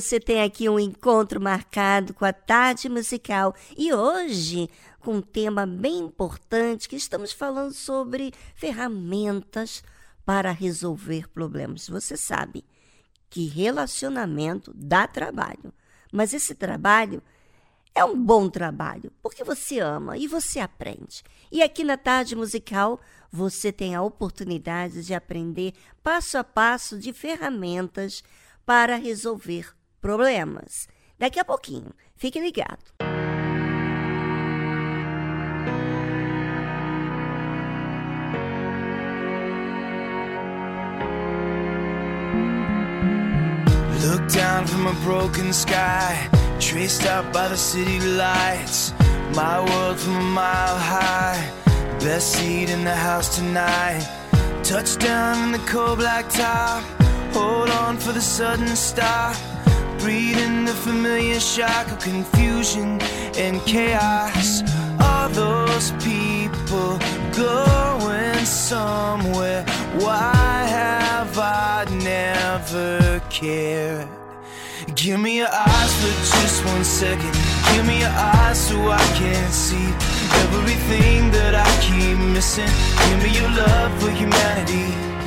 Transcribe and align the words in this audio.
Você 0.00 0.20
tem 0.20 0.42
aqui 0.42 0.68
um 0.68 0.78
encontro 0.78 1.40
marcado 1.40 2.14
com 2.14 2.24
a 2.24 2.32
tarde 2.32 2.88
musical 2.88 3.52
e 3.76 3.92
hoje 3.92 4.70
com 5.00 5.16
um 5.16 5.20
tema 5.20 5.66
bem 5.66 5.98
importante 5.98 6.88
que 6.88 6.94
estamos 6.94 7.32
falando 7.32 7.72
sobre 7.72 8.32
ferramentas 8.54 9.82
para 10.24 10.52
resolver 10.52 11.28
problemas. 11.30 11.88
Você 11.88 12.16
sabe 12.16 12.64
que 13.28 13.48
relacionamento 13.48 14.72
dá 14.72 15.08
trabalho, 15.08 15.74
mas 16.12 16.32
esse 16.32 16.54
trabalho 16.54 17.20
é 17.92 18.04
um 18.04 18.16
bom 18.16 18.48
trabalho 18.48 19.10
porque 19.20 19.42
você 19.42 19.80
ama 19.80 20.16
e 20.16 20.28
você 20.28 20.60
aprende. 20.60 21.24
E 21.50 21.60
aqui 21.60 21.82
na 21.82 21.96
tarde 21.96 22.36
musical 22.36 23.00
você 23.32 23.72
tem 23.72 23.96
a 23.96 24.02
oportunidade 24.02 25.04
de 25.04 25.12
aprender 25.12 25.74
passo 26.04 26.38
a 26.38 26.44
passo 26.44 26.96
de 27.00 27.12
ferramentas 27.12 28.22
para 28.64 28.94
resolver 28.94 29.76
problemas. 30.08 30.88
Daqui 31.18 31.38
a 31.38 31.44
pouquinho, 31.44 31.92
fique 32.16 32.40
ligado. 32.40 32.78
Look 44.00 44.32
down 44.32 44.66
from 44.66 44.86
a 44.86 44.94
broken 45.04 45.52
sky, 45.52 46.30
traced 46.58 47.04
out 47.04 47.30
by 47.30 47.48
the 47.48 47.56
city 47.56 48.00
lights. 48.00 48.94
My 49.34 49.60
world 49.60 49.98
from 49.98 50.16
a 50.16 50.22
mile 50.22 50.78
high, 50.78 51.52
best 52.00 52.32
seat 52.32 52.70
in 52.70 52.84
the 52.84 52.94
house 52.94 53.36
tonight. 53.36 54.08
Touchdown 54.62 55.44
in 55.44 55.52
the 55.52 55.64
cold 55.66 55.98
black 55.98 56.30
top, 56.30 56.82
hold 57.34 57.68
on 57.68 57.98
for 57.98 58.12
the 58.12 58.22
sudden 58.22 58.74
stop. 58.74 59.36
Breathing 59.98 60.64
the 60.64 60.74
familiar 60.74 61.40
shock 61.40 61.90
of 61.90 61.98
confusion 61.98 63.00
and 63.36 63.60
chaos. 63.62 64.62
All 65.00 65.28
those 65.28 65.90
people 66.02 66.98
going 67.32 68.44
somewhere. 68.44 69.64
Why 69.98 70.64
have 70.66 71.38
I 71.38 71.84
never 72.02 73.20
cared? 73.28 74.08
Give 74.94 75.20
me 75.20 75.38
your 75.38 75.48
eyes 75.52 75.92
for 76.00 76.12
just 76.38 76.64
one 76.64 76.84
second. 76.84 77.32
Give 77.72 77.86
me 77.86 78.00
your 78.00 78.10
eyes 78.10 78.58
so 78.68 78.76
I 78.90 79.04
can 79.14 79.50
see 79.50 79.88
everything 80.44 81.30
that 81.32 81.54
I 81.54 81.68
keep 81.82 82.18
missing. 82.18 82.70
Give 83.08 83.22
me 83.22 83.30
your 83.38 83.50
love 83.50 83.92
for 84.00 84.10
humanity. 84.10 85.17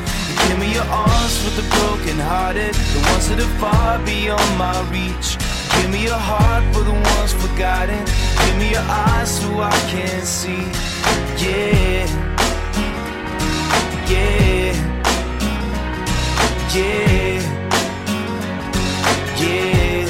Give 0.51 0.59
me 0.59 0.73
your 0.73 0.83
arms 0.83 1.37
for 1.41 1.61
the 1.61 1.65
broken 1.69 2.19
hearted, 2.19 2.73
the 2.73 2.99
ones 3.13 3.29
that 3.29 3.39
are 3.39 3.55
far 3.57 3.99
beyond 4.03 4.57
my 4.57 4.81
reach. 4.91 5.37
Give 5.77 5.89
me 5.89 6.03
your 6.03 6.19
heart 6.19 6.65
for 6.75 6.83
the 6.83 6.91
ones 6.91 7.31
forgotten. 7.31 8.03
Give 8.43 8.57
me 8.59 8.71
your 8.71 8.83
eyes 8.83 9.39
so 9.39 9.47
I 9.61 9.71
can 9.87 10.25
see. 10.25 10.67
Yeah. 11.39 12.05
Yeah. 14.11 14.75
Yeah. 16.75 17.39
Yeah. 19.39 20.05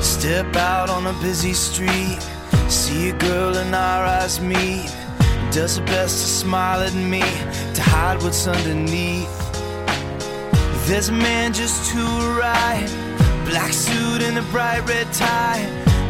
Step 0.00 0.54
out 0.54 0.88
on 0.88 1.08
a 1.08 1.14
busy 1.14 1.52
street. 1.52 2.20
See 2.68 3.08
a 3.08 3.12
girl 3.14 3.56
and 3.56 3.74
our 3.74 4.04
eyes 4.04 4.40
meet. 4.40 4.94
Does 5.50 5.78
her 5.78 5.86
best 5.86 6.20
to 6.20 6.28
smile 6.28 6.82
at 6.82 6.94
me, 6.94 7.22
to 7.78 7.84
hide 7.84 8.20
what's 8.24 8.48
underneath. 8.48 9.38
There's 10.88 11.10
a 11.10 11.12
man 11.12 11.52
just 11.52 11.88
to 11.90 11.98
her 11.98 12.40
right, 12.40 12.88
black 13.48 13.72
suit 13.72 14.20
and 14.20 14.36
a 14.36 14.42
bright 14.50 14.82
red 14.88 15.06
tie. 15.12 15.62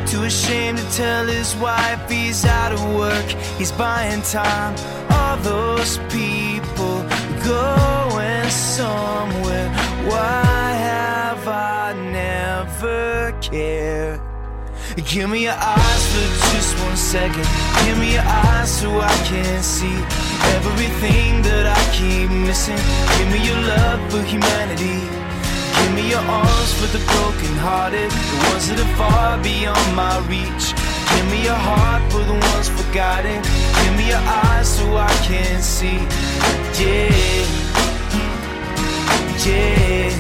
Too 0.07 0.23
ashamed 0.25 0.79
to 0.79 0.91
tell 0.97 1.27
his 1.27 1.55
wife 1.57 2.01
he's 2.09 2.47
out 2.47 2.73
of 2.73 2.81
work, 2.95 3.29
he's 3.59 3.71
buying 3.73 4.23
time. 4.23 4.75
All 5.11 5.37
those 5.39 5.99
people 6.09 6.97
going 7.45 8.49
somewhere. 8.49 9.69
Why 10.09 10.73
have 10.91 11.47
I 11.47 11.93
never 12.23 13.39
cared? 13.43 14.23
Give 15.05 15.29
me 15.29 15.43
your 15.45 15.59
eyes 15.77 16.03
for 16.13 16.29
just 16.55 16.79
one 16.81 16.97
second. 16.97 17.47
Give 17.85 17.99
me 17.99 18.15
your 18.15 18.25
eyes 18.25 18.71
so 18.81 19.01
I 19.01 19.15
can 19.29 19.63
see 19.63 20.28
everything 20.57 21.43
that 21.43 21.67
I 21.67 21.81
keep 21.99 22.31
missing. 22.31 22.81
Give 23.17 23.29
me 23.35 23.41
your 23.49 23.61
love 23.73 24.01
for 24.11 24.23
humanity. 24.23 24.99
Give 25.79 25.93
me 25.95 26.11
your 26.11 26.25
arms 26.41 26.73
for 26.79 26.89
the 26.97 27.03
broken 27.13 27.55
hearted, 27.67 28.11
the 28.11 28.39
ones 28.51 28.65
that 28.69 28.81
are 28.81 28.95
far 29.01 29.39
beyond 29.43 29.89
my 29.95 30.17
reach. 30.33 30.75
Give 31.13 31.27
me 31.33 31.45
your 31.45 31.61
heart 31.69 32.03
for 32.13 32.23
the 32.31 32.39
ones 32.53 32.69
forgotten. 32.69 33.39
Give 33.81 33.95
me 33.99 34.09
your 34.09 34.25
eyes 34.45 34.69
so 34.77 34.85
I 34.97 35.13
can 35.29 35.63
see. 35.63 35.99
Yeah. 36.81 37.59
Yeah. 39.47 40.11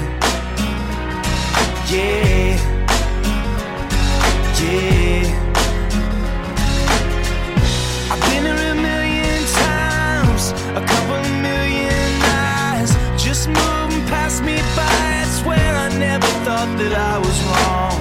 Yeah. 1.92 2.56
Yeah. 4.60 5.24
I've 8.10 8.20
been 8.28 8.46
moving 13.48 14.04
past 14.08 14.42
me 14.42 14.56
by. 14.76 14.98
I 15.22 15.24
swear 15.40 15.68
I 15.86 15.88
never 15.98 16.26
thought 16.44 16.70
that 16.80 16.94
I 16.94 17.18
was 17.18 17.38
wrong. 17.48 17.96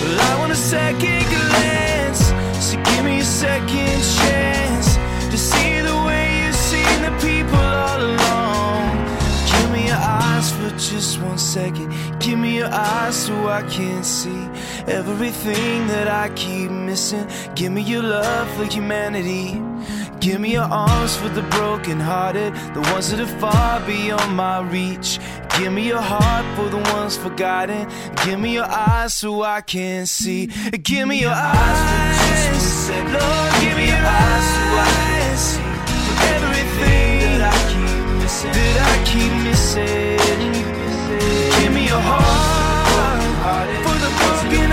Well, 0.00 0.20
I 0.30 0.38
want 0.40 0.52
a 0.52 0.56
second 0.56 1.24
glance, 1.34 2.20
so 2.64 2.76
give 2.88 3.04
me 3.04 3.20
a 3.20 3.24
second 3.24 3.98
chance 4.18 4.96
to 5.32 5.38
see 5.38 5.80
the 5.80 5.96
way 6.06 6.44
you've 6.44 6.54
seen 6.54 6.98
the 7.06 7.14
people 7.28 7.66
all 7.86 8.00
along. 8.12 8.96
Give 9.50 9.68
me 9.72 9.86
your 9.86 9.96
eyes 9.96 10.50
for 10.52 10.70
just 10.78 11.20
one 11.20 11.38
second. 11.38 11.88
Give 12.20 12.38
me 12.38 12.56
your 12.58 12.72
eyes 12.72 13.16
so 13.16 13.34
I 13.48 13.62
can 13.62 14.02
see 14.04 14.42
everything 14.86 15.86
that 15.88 16.08
I 16.08 16.28
keep 16.34 16.70
missing. 16.70 17.26
Give 17.54 17.72
me 17.72 17.82
your 17.82 18.02
love 18.02 18.48
for 18.56 18.64
humanity. 18.64 19.60
Give 20.20 20.40
me 20.40 20.52
your 20.52 20.64
arms 20.64 21.16
for 21.16 21.28
the 21.28 21.42
broken 21.42 22.00
hearted, 22.00 22.52
the 22.74 22.80
ones 22.92 23.10
that 23.10 23.20
are 23.20 23.38
far 23.38 23.80
beyond 23.86 24.34
my 24.34 24.60
reach. 24.60 25.20
Give 25.58 25.72
me 25.72 25.86
your 25.86 26.00
heart 26.00 26.44
for 26.56 26.68
the 26.68 26.78
ones 26.92 27.16
forgotten. 27.16 27.88
Give 28.24 28.40
me 28.40 28.52
your 28.52 28.66
eyes 28.66 29.14
so 29.14 29.42
I 29.42 29.60
can 29.60 30.06
see. 30.06 30.46
Give 30.82 31.06
me 31.06 31.20
your 31.20 31.34
eyes 31.34 31.78
for. 32.88 32.94
Lord, 33.14 33.52
give 33.62 33.76
me 33.76 33.86
your 33.86 34.04
eyes 34.20 34.46
so 34.54 34.62
I 34.74 34.90
can 35.06 35.36
see 35.36 35.62
everything 36.34 37.38
that 37.38 38.76
I 38.80 39.04
keep 39.04 39.32
missing. 39.46 40.18
Give 41.60 41.72
me 41.72 41.86
your 41.86 42.00
heart 42.00 43.22
for 43.84 43.96
the 44.04 44.10
broken 44.18 44.72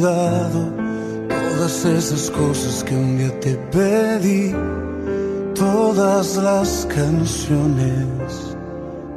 todas 0.00 1.84
esas 1.84 2.30
cosas 2.30 2.82
que 2.84 2.94
un 2.94 3.18
día 3.18 3.40
te 3.40 3.54
pedí, 3.70 4.54
todas 5.54 6.36
las 6.36 6.86
canciones 6.86 8.06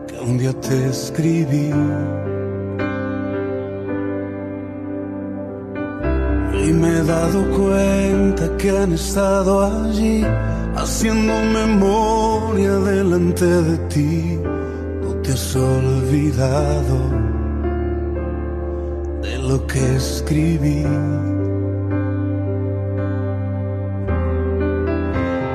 que 0.08 0.20
un 0.20 0.38
día 0.38 0.54
te 0.54 0.90
escribí. 0.90 1.72
Y 6.66 6.74
me 6.74 6.98
he 6.98 7.04
dado 7.04 7.50
cuenta 7.52 8.58
que 8.58 8.70
han 8.70 8.94
estado 8.94 9.64
allí 9.64 10.26
haciendo 10.76 11.34
memoria 11.54 12.72
delante 12.80 13.46
de 13.46 13.78
ti. 13.90 14.40
No 15.02 15.14
te 15.22 15.32
has 15.32 15.56
olvidado 15.56 17.23
lo 19.54 19.68
que 19.68 19.96
escribí. 19.96 20.84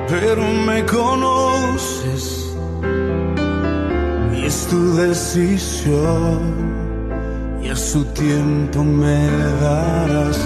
Pero 0.09 0.43
me 0.67 0.79
conoces 0.87 2.25
y 4.37 4.45
es 4.45 4.67
tu 4.71 4.81
decisión 4.95 6.39
y 7.61 7.71
a 7.71 7.77
su 7.77 8.05
tiempo 8.25 8.85
me 8.85 9.21
darás 9.61 10.39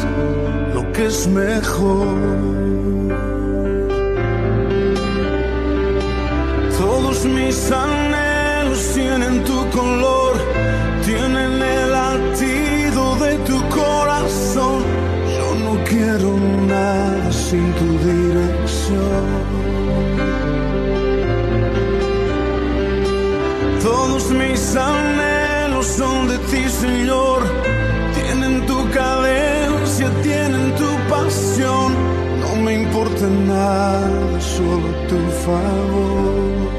lo 0.75 0.91
que 0.93 1.07
es 1.07 1.29
mejor. 1.29 2.09
Importa 33.23 33.29
nada, 33.29 34.41
solo 34.41 34.89
tu 35.09 35.19
favor. 35.45 36.73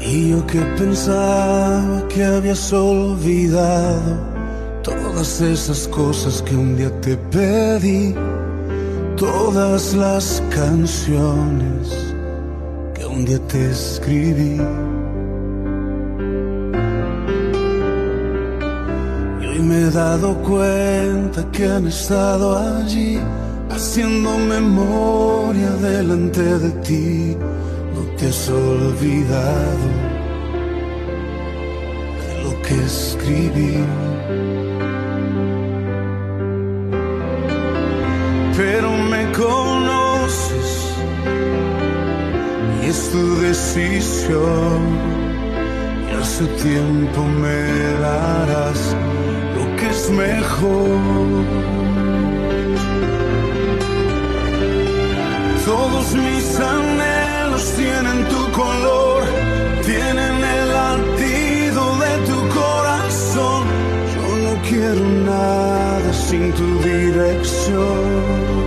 Y 0.00 0.30
yo 0.30 0.46
que 0.46 0.60
pensaba 0.78 2.06
que 2.08 2.24
habías 2.24 2.72
olvidado 2.72 4.18
todas 4.82 5.40
esas 5.40 5.88
cosas 5.88 6.42
que 6.42 6.54
un 6.54 6.76
día 6.76 6.90
te 7.00 7.16
pedí, 7.16 8.14
todas 9.16 9.94
las 9.94 10.42
canciones 10.50 12.14
que 12.94 13.04
un 13.04 13.24
día 13.24 13.40
te 13.48 13.70
escribí. 13.70 14.60
Y 19.56 19.58
me 19.58 19.84
he 19.84 19.90
dado 19.90 20.34
cuenta 20.42 21.50
que 21.50 21.64
han 21.64 21.86
estado 21.86 22.58
allí 22.58 23.18
haciendo 23.70 24.36
memoria 24.36 25.70
delante 25.80 26.58
de 26.58 26.70
ti. 26.82 27.36
No 27.94 28.02
te 28.18 28.28
has 28.28 28.50
olvidado 28.50 29.88
de 32.20 32.44
lo 32.44 32.62
que 32.64 32.74
escribí. 32.84 33.78
Pero 38.58 38.90
me 39.12 39.32
conoces 39.32 40.70
y 42.82 42.90
es 42.90 43.10
tu 43.10 43.40
decisión 43.40 45.16
y 46.12 46.24
su 46.26 46.46
tiempo 46.62 47.22
me 47.24 47.62
darás 48.00 48.94
mejor. 50.10 51.44
Todos 55.64 56.14
mis 56.14 56.60
anhelos 56.60 57.72
tienen 57.76 58.28
tu 58.28 58.52
color, 58.52 59.22
tienen 59.84 60.34
el 60.54 60.68
latido 60.68 61.82
de 62.04 62.12
tu 62.28 62.38
corazón. 62.60 63.64
Yo 64.14 64.26
no 64.44 64.62
quiero 64.68 65.04
nada 65.24 66.12
sin 66.12 66.52
tu 66.52 66.66
dirección. 66.82 68.65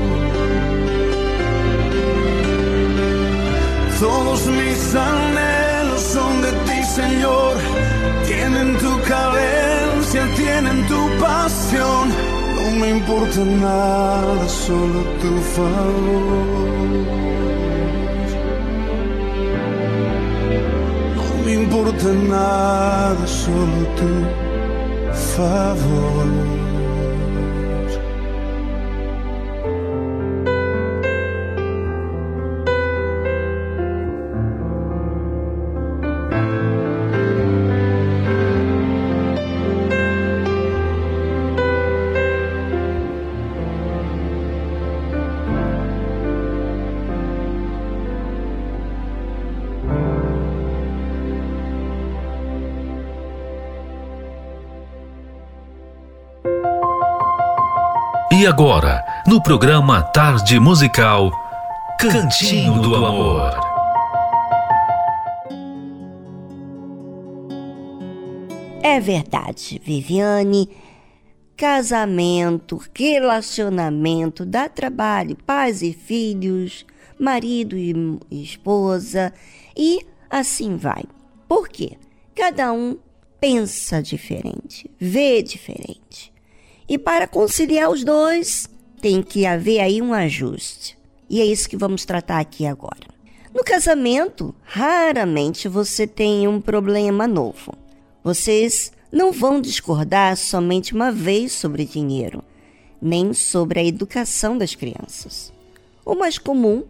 Me 12.80 12.90
importa 12.92 13.44
nada, 13.44 14.48
solo 14.48 15.04
tu 15.22 15.38
favor. 15.56 16.80
No 21.16 21.44
me 21.46 21.54
importa 21.54 22.10
nada, 22.14 23.28
solo 23.28 23.86
tu 23.98 24.12
favor. 25.36 26.59
Agora, 58.50 59.06
no 59.28 59.40
programa 59.44 60.02
Tarde 60.02 60.60
Musical, 60.60 61.32
Cantinho 62.00 62.82
do 62.82 62.96
Amor. 62.96 63.54
É 68.82 69.00
verdade, 69.00 69.80
Viviane. 69.86 70.68
Casamento, 71.56 72.82
relacionamento, 72.92 74.44
dá 74.44 74.68
trabalho, 74.68 75.38
pais 75.46 75.84
e 75.84 75.94
filhos, 75.94 76.88
marido 77.20 77.78
e 77.78 77.94
esposa, 78.32 79.32
e 79.78 80.00
assim 80.28 80.76
vai. 80.76 81.04
Por 81.48 81.70
quê? 81.70 81.98
Cada 82.36 82.74
um 82.74 82.98
pensa 83.40 84.02
diferente, 84.02 84.90
vê 85.00 85.44
diferente. 85.44 86.34
E 86.90 86.98
para 86.98 87.28
conciliar 87.28 87.92
os 87.92 88.04
dois, 88.04 88.68
tem 89.00 89.22
que 89.22 89.46
haver 89.46 89.80
aí 89.80 90.02
um 90.02 90.12
ajuste. 90.12 90.98
E 91.30 91.40
é 91.40 91.46
isso 91.46 91.70
que 91.70 91.78
vamos 91.78 92.04
tratar 92.04 92.40
aqui 92.40 92.66
agora. 92.66 93.08
No 93.54 93.64
casamento, 93.64 94.56
raramente 94.64 95.68
você 95.68 96.08
tem 96.08 96.48
um 96.48 96.60
problema 96.60 97.28
novo. 97.28 97.76
Vocês 98.24 98.92
não 99.12 99.32
vão 99.32 99.62
discordar 99.62 100.36
somente 100.36 100.96
uma 100.96 101.12
vez 101.12 101.52
sobre 101.52 101.86
dinheiro, 101.86 102.44
nem 103.00 103.34
sobre 103.34 103.80
a 103.80 103.86
educação 103.86 104.58
das 104.58 104.74
crianças. 104.74 105.54
O 106.04 106.16
mais 106.16 106.40
comum 106.40 106.84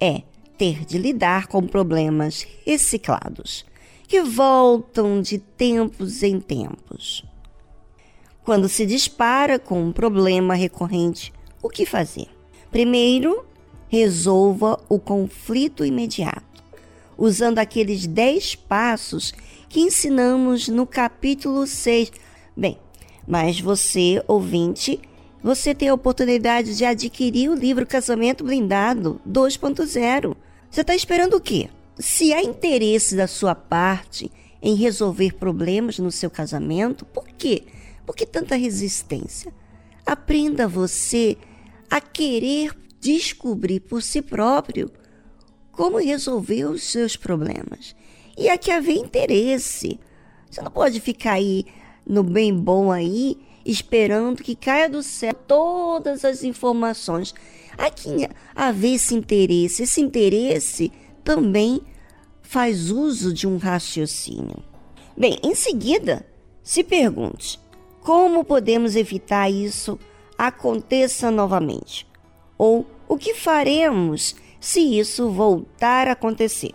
é 0.00 0.22
ter 0.56 0.84
de 0.84 0.98
lidar 0.98 1.48
com 1.48 1.66
problemas 1.66 2.46
reciclados, 2.64 3.64
que 4.06 4.22
voltam 4.22 5.20
de 5.20 5.38
tempos 5.38 6.22
em 6.22 6.38
tempos. 6.38 7.24
Quando 8.44 8.68
se 8.68 8.84
dispara 8.84 9.56
com 9.56 9.80
um 9.80 9.92
problema 9.92 10.54
recorrente, 10.54 11.32
o 11.62 11.68
que 11.68 11.86
fazer? 11.86 12.26
Primeiro, 12.72 13.44
resolva 13.88 14.80
o 14.88 14.98
conflito 14.98 15.84
imediato, 15.84 16.64
usando 17.16 17.60
aqueles 17.60 18.04
10 18.04 18.56
passos 18.56 19.32
que 19.68 19.80
ensinamos 19.80 20.66
no 20.66 20.84
capítulo 20.86 21.68
6. 21.68 22.10
Bem, 22.56 22.78
mas 23.28 23.60
você, 23.60 24.20
ouvinte, 24.26 25.00
você 25.40 25.72
tem 25.72 25.88
a 25.88 25.94
oportunidade 25.94 26.76
de 26.76 26.84
adquirir 26.84 27.48
o 27.48 27.54
livro 27.54 27.86
Casamento 27.86 28.42
Blindado 28.42 29.20
2.0. 29.28 30.34
Você 30.68 30.80
está 30.80 30.96
esperando 30.96 31.34
o 31.34 31.40
quê? 31.40 31.68
Se 31.96 32.32
há 32.34 32.42
interesse 32.42 33.14
da 33.14 33.28
sua 33.28 33.54
parte 33.54 34.32
em 34.60 34.74
resolver 34.74 35.34
problemas 35.34 36.00
no 36.00 36.10
seu 36.10 36.30
casamento, 36.30 37.04
por 37.04 37.28
quê? 37.38 37.64
Por 38.06 38.14
que 38.14 38.26
tanta 38.26 38.56
resistência? 38.56 39.52
Aprenda 40.04 40.66
você 40.66 41.36
a 41.90 42.00
querer 42.00 42.76
descobrir 43.00 43.80
por 43.80 44.02
si 44.02 44.22
próprio 44.22 44.90
como 45.72 45.98
resolver 45.98 46.64
os 46.66 46.84
seus 46.84 47.16
problemas. 47.16 47.94
E 48.36 48.48
aqui 48.48 48.70
haver 48.70 48.96
interesse. 48.96 49.98
Você 50.50 50.60
não 50.60 50.70
pode 50.70 51.00
ficar 51.00 51.32
aí 51.32 51.66
no 52.06 52.22
bem 52.22 52.54
bom 52.54 52.90
aí, 52.90 53.38
esperando 53.64 54.42
que 54.42 54.54
caia 54.54 54.88
do 54.88 55.02
céu 55.02 55.32
todas 55.32 56.24
as 56.24 56.42
informações. 56.42 57.34
Aqui 57.76 58.28
haver 58.54 58.94
esse 58.94 59.14
interesse, 59.14 59.82
esse 59.82 60.00
interesse 60.00 60.92
também 61.24 61.80
faz 62.42 62.90
uso 62.90 63.32
de 63.32 63.46
um 63.46 63.56
raciocínio. 63.56 64.62
Bem, 65.16 65.38
em 65.42 65.54
seguida, 65.54 66.26
se 66.62 66.84
pergunte: 66.84 67.58
como 68.02 68.44
podemos 68.44 68.96
evitar 68.96 69.48
isso 69.48 69.98
aconteça 70.36 71.30
novamente? 71.30 72.06
Ou 72.58 72.84
o 73.08 73.16
que 73.16 73.34
faremos 73.34 74.34
se 74.60 74.98
isso 74.98 75.30
voltar 75.30 76.08
a 76.08 76.12
acontecer? 76.12 76.72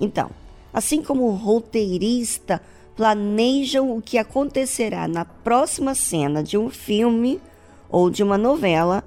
Então, 0.00 0.30
assim 0.72 1.02
como 1.02 1.24
o 1.24 1.34
roteirista 1.34 2.60
planeja 2.96 3.80
o 3.80 4.02
que 4.02 4.18
acontecerá 4.18 5.06
na 5.06 5.24
próxima 5.24 5.94
cena 5.94 6.42
de 6.42 6.58
um 6.58 6.68
filme 6.68 7.40
ou 7.88 8.10
de 8.10 8.24
uma 8.24 8.36
novela, 8.36 9.04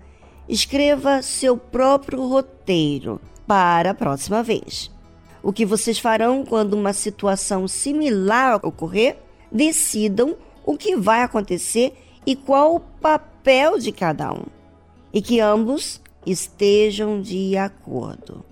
escreva 0.47 1.21
seu 1.21 1.57
próprio 1.57 2.25
roteiro 2.25 3.19
para 3.45 3.91
a 3.91 3.93
próxima 3.93 4.41
vez. 4.41 4.89
O 5.43 5.51
que 5.51 5.65
vocês 5.65 5.99
farão 5.99 6.45
quando 6.45 6.73
uma 6.73 6.93
situação 6.93 7.67
similar 7.67 8.59
ocorrer? 8.63 9.17
Decidam 9.51 10.37
o 10.65 10.77
que 10.77 10.95
vai 10.95 11.21
acontecer 11.23 11.93
e 12.25 12.35
qual 12.35 12.75
o 12.75 12.79
papel 12.79 13.77
de 13.77 13.91
cada 13.91 14.33
um. 14.33 14.45
E 15.13 15.21
que 15.21 15.39
ambos 15.39 16.01
estejam 16.25 17.21
de 17.21 17.57
acordo. 17.57 18.45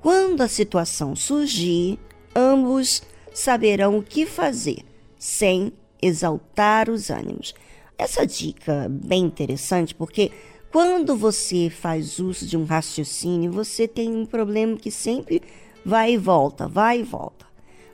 Quando 0.00 0.40
a 0.42 0.48
situação 0.48 1.16
surgir, 1.16 1.98
ambos 2.34 3.02
saberão 3.34 3.98
o 3.98 4.02
que 4.02 4.24
fazer, 4.24 4.84
sem 5.18 5.72
exaltar 6.00 6.88
os 6.88 7.10
ânimos. 7.10 7.54
Essa 7.98 8.26
dica 8.26 8.84
é 8.84 8.88
bem 8.88 9.24
interessante 9.24 9.94
porque 9.94 10.30
quando 10.70 11.16
você 11.16 11.70
faz 11.70 12.18
uso 12.18 12.46
de 12.46 12.56
um 12.56 12.64
raciocínio, 12.64 13.50
você 13.50 13.88
tem 13.88 14.14
um 14.14 14.26
problema 14.26 14.76
que 14.76 14.90
sempre 14.90 15.42
vai 15.84 16.12
e 16.12 16.18
volta, 16.18 16.68
vai 16.68 17.00
e 17.00 17.02
volta. 17.02 17.46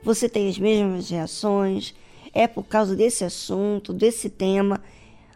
Você 0.02 0.29
tem 0.29 0.49
as 0.49 0.59
mesmas 0.59 1.09
reações, 1.09 1.95
é 2.32 2.46
por 2.46 2.64
causa 2.64 2.96
desse 2.96 3.24
assunto, 3.24 3.92
desse 3.92 4.30
tema. 4.30 4.80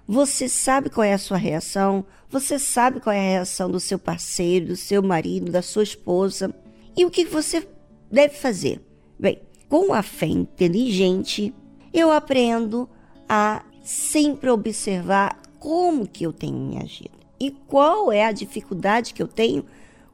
Você 0.07 0.49
sabe 0.49 0.89
qual 0.89 1.05
é 1.05 1.13
a 1.13 1.19
sua 1.19 1.37
reação, 1.37 2.05
você 2.29 2.59
sabe 2.59 3.01
qual 3.01 3.15
é 3.15 3.19
a 3.19 3.31
reação 3.31 3.71
do 3.71 3.81
seu 3.81 3.99
parceiro, 3.99 4.67
do 4.67 4.77
seu 4.77 5.03
marido, 5.03 5.51
da 5.51 5.63
sua 5.63 5.83
esposa. 5.83 6.55
E 6.97 7.05
o 7.05 7.11
que 7.11 7.25
você 7.25 7.67
deve 8.11 8.35
fazer? 8.35 8.81
Bem, 9.19 9.43
com 9.69 9.93
a 9.93 10.03
fé 10.03 10.27
inteligente, 10.27 11.53
eu 11.93 12.13
aprendo 12.13 12.89
a 13.29 13.65
sempre 13.83 14.51
observar 14.51 15.41
como 15.59 16.07
que 16.07 16.25
eu 16.25 16.33
tenho 16.33 16.59
me 16.59 16.79
agido 16.79 17.17
e 17.39 17.51
qual 17.51 18.13
é 18.13 18.25
a 18.25 18.33
dificuldade 18.33 19.13
que 19.13 19.23
eu 19.23 19.29
tenho 19.29 19.65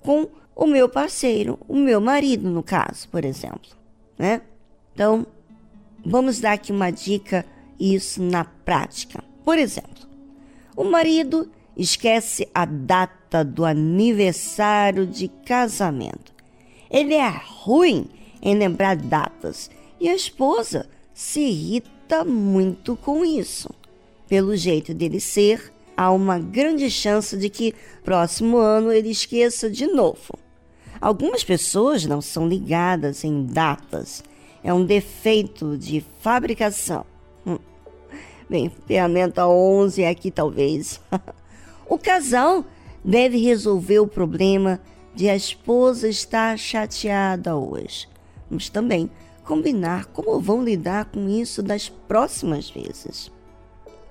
com 0.00 0.28
o 0.54 0.66
meu 0.66 0.88
parceiro, 0.88 1.58
o 1.68 1.76
meu 1.76 2.00
marido, 2.00 2.50
no 2.50 2.62
caso, 2.62 3.08
por 3.08 3.24
exemplo, 3.24 3.70
né? 4.18 4.42
Então, 4.94 5.26
vamos 6.04 6.40
dar 6.40 6.52
aqui 6.52 6.72
uma 6.72 6.90
dica 6.90 7.44
isso 7.78 8.22
na 8.22 8.44
prática. 8.44 9.22
Por 9.44 9.58
exemplo, 9.58 10.06
o 10.76 10.84
marido 10.84 11.50
esquece 11.76 12.48
a 12.54 12.64
data 12.64 13.44
do 13.44 13.64
aniversário 13.64 15.06
de 15.06 15.28
casamento. 15.28 16.32
Ele 16.90 17.14
é 17.14 17.28
ruim 17.28 18.06
em 18.40 18.54
lembrar 18.54 18.96
datas 18.96 19.70
e 20.00 20.08
a 20.08 20.14
esposa 20.14 20.88
se 21.14 21.40
irrita 21.40 22.24
muito 22.24 22.96
com 22.96 23.24
isso. 23.24 23.70
Pelo 24.28 24.56
jeito 24.56 24.92
dele 24.92 25.20
ser, 25.20 25.72
há 25.96 26.10
uma 26.10 26.38
grande 26.38 26.90
chance 26.90 27.36
de 27.36 27.48
que 27.48 27.74
próximo 28.04 28.56
ano 28.56 28.92
ele 28.92 29.10
esqueça 29.10 29.70
de 29.70 29.86
novo. 29.86 30.38
Algumas 31.00 31.42
pessoas 31.42 32.04
não 32.04 32.20
são 32.20 32.48
ligadas 32.48 33.24
em 33.24 33.44
datas. 33.44 34.22
É 34.62 34.72
um 34.72 34.84
defeito 34.84 35.76
de 35.76 36.04
fabricação. 36.20 37.04
Hum. 37.46 37.58
Bem, 38.48 38.70
ferramenta 38.86 39.46
11 39.46 40.04
aqui 40.04 40.30
talvez. 40.30 41.00
o 41.88 41.98
casal 41.98 42.64
deve 43.04 43.38
resolver 43.38 43.98
o 43.98 44.06
problema 44.06 44.80
de 45.14 45.28
a 45.28 45.36
esposa 45.36 46.08
estar 46.08 46.58
chateada 46.58 47.56
hoje 47.56 48.12
mas 48.52 48.68
também 48.68 49.10
combinar 49.44 50.04
como 50.06 50.38
vão 50.38 50.62
lidar 50.62 51.06
com 51.06 51.28
isso 51.28 51.62
das 51.62 51.88
próximas 51.88 52.70
vezes. 52.70 53.32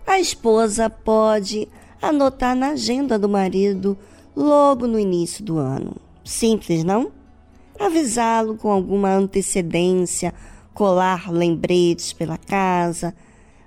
A 0.06 0.20
esposa 0.20 0.90
pode 0.90 1.70
anotar 2.02 2.56
na 2.56 2.70
agenda 2.70 3.20
do 3.20 3.30
marido 3.30 3.96
logo 4.36 4.88
no 4.88 5.00
início 5.00 5.46
do 5.46 5.58
ano. 5.58 5.96
Simples, 6.26 6.84
não? 6.84 7.12
Avisá-lo 7.80 8.58
com 8.58 8.72
alguma 8.72 9.14
antecedência, 9.14 10.34
colar 10.74 11.32
lembretes 11.32 12.14
pela 12.14 12.38
casa. 12.38 13.14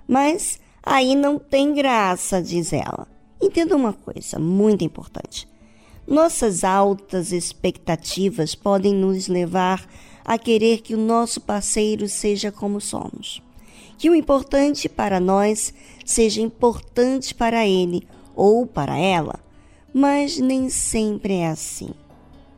Mas 0.07 0.59
aí 0.83 1.15
não 1.15 1.39
tem 1.39 1.73
graça, 1.73 2.41
diz 2.41 2.73
ela. 2.73 3.07
Entenda 3.41 3.75
uma 3.75 3.93
coisa 3.93 4.39
muito 4.39 4.83
importante. 4.83 5.47
Nossas 6.07 6.63
altas 6.63 7.31
expectativas 7.31 8.53
podem 8.53 8.93
nos 8.93 9.27
levar 9.27 9.87
a 10.23 10.37
querer 10.37 10.81
que 10.81 10.95
o 10.95 10.99
nosso 10.99 11.41
parceiro 11.41 12.07
seja 12.07 12.51
como 12.51 12.79
somos. 12.79 13.41
Que 13.97 14.09
o 14.09 14.15
importante 14.15 14.89
para 14.89 15.19
nós 15.19 15.73
seja 16.05 16.41
importante 16.41 17.33
para 17.33 17.67
ele 17.67 18.07
ou 18.35 18.65
para 18.65 18.97
ela, 18.97 19.39
mas 19.93 20.37
nem 20.37 20.69
sempre 20.69 21.35
é 21.35 21.47
assim. 21.47 21.89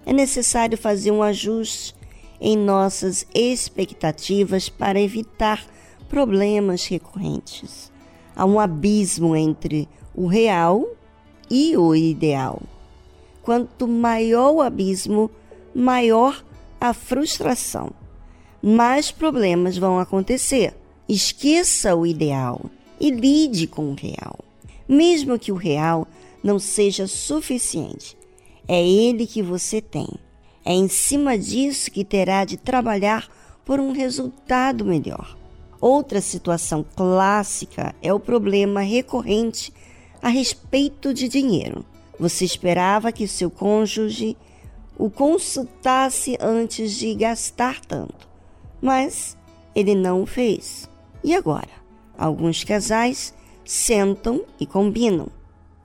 É 0.06 0.14
necessário 0.14 0.78
fazer 0.78 1.12
um 1.12 1.22
ajuste 1.22 1.94
em 2.40 2.58
nossas 2.58 3.26
expectativas 3.34 4.70
para 4.70 5.00
evitar 5.00 5.66
problemas 6.10 6.86
recorrentes. 6.86 7.92
Há 8.36 8.46
um 8.46 8.60
abismo 8.60 9.36
entre 9.36 9.90
o 10.16 10.28
real 10.28 10.88
e 11.50 11.76
o 11.76 11.96
ideal. 11.96 12.62
Quanto 13.42 13.88
maior 13.88 14.52
o 14.52 14.62
abismo, 14.62 15.32
maior 15.74 16.44
a 16.80 16.94
frustração. 16.94 17.92
Mais 18.62 19.12
problemas 19.12 19.78
vão 19.78 20.00
acontecer. 20.00 20.76
Esqueça 21.08 21.96
o 21.96 22.06
ideal 22.06 22.62
e 23.00 23.10
lide 23.10 23.68
com 23.68 23.92
o 23.92 23.96
real. 23.96 24.40
Mesmo 24.88 25.40
que 25.40 25.52
o 25.52 25.56
real 25.56 26.08
não 26.44 26.60
seja 26.60 27.08
suficiente, 27.08 28.18
é 28.68 28.86
ele 28.86 29.26
que 29.26 29.42
você 29.42 29.82
tem. 29.82 30.08
É 30.68 30.74
em 30.74 30.90
cima 30.90 31.38
disso 31.38 31.90
que 31.90 32.04
terá 32.04 32.44
de 32.44 32.58
trabalhar 32.58 33.30
por 33.64 33.80
um 33.80 33.94
resultado 33.94 34.84
melhor. 34.84 35.38
Outra 35.80 36.20
situação 36.20 36.86
clássica 36.94 37.96
é 38.02 38.14
o 38.14 38.20
problema 38.20 38.82
recorrente 38.82 39.72
a 40.22 40.28
respeito 40.28 41.14
de 41.14 41.30
dinheiro. 41.30 41.86
Você 42.20 42.44
esperava 42.44 43.14
que 43.14 43.30
seu 43.30 43.50
cônjuge 43.50 44.36
o 44.98 45.10
consultasse 45.10 46.38
antes 46.38 46.92
de 46.98 47.16
gastar 47.16 47.80
tanto, 47.80 48.28
mas 48.82 49.38
ele 49.74 49.96
não 49.96 50.24
o 50.24 50.26
fez. 50.26 50.90
E 51.24 51.34
agora? 51.34 51.72
Alguns 52.18 52.66
casais 52.66 53.34
sentam 53.64 54.44
e 54.60 54.66
combinam. 54.66 55.30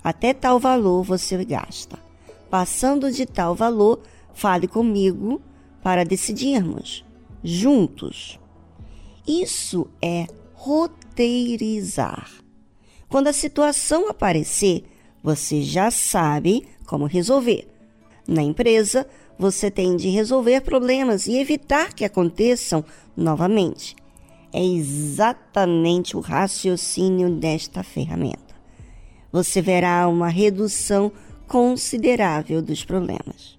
Até 0.02 0.34
tal 0.34 0.58
valor 0.58 1.04
você 1.04 1.44
gasta. 1.44 1.96
Passando 2.50 3.12
de 3.12 3.24
tal 3.24 3.54
valor, 3.54 4.00
fale 4.34 4.66
comigo 4.66 5.40
para 5.82 6.04
decidirmos 6.04 7.04
juntos. 7.42 8.38
Isso 9.26 9.88
é 10.00 10.26
roteirizar. 10.54 12.30
Quando 13.08 13.28
a 13.28 13.32
situação 13.32 14.08
aparecer, 14.08 14.84
você 15.22 15.62
já 15.62 15.90
sabe 15.90 16.66
como 16.86 17.06
resolver. 17.06 17.68
Na 18.26 18.42
empresa, 18.42 19.06
você 19.38 19.70
tem 19.70 19.96
de 19.96 20.08
resolver 20.08 20.60
problemas 20.60 21.26
e 21.26 21.36
evitar 21.36 21.92
que 21.92 22.04
aconteçam 22.04 22.84
novamente. 23.16 23.96
É 24.52 24.64
exatamente 24.64 26.16
o 26.16 26.20
raciocínio 26.20 27.30
desta 27.30 27.82
ferramenta. 27.82 28.54
Você 29.32 29.62
verá 29.62 30.06
uma 30.08 30.28
redução 30.28 31.10
considerável 31.52 32.62
dos 32.62 32.82
problemas. 32.82 33.58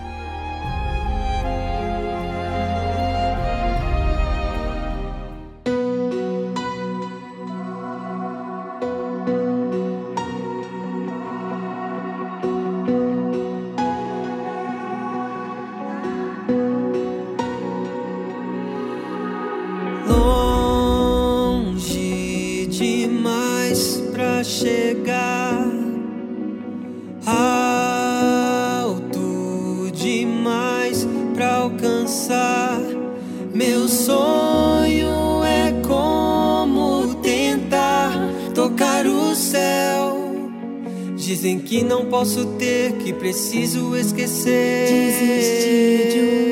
Esquecer. 44.11 44.87
Desistir 44.87 46.09
de 46.11 46.19
uma 46.19 46.50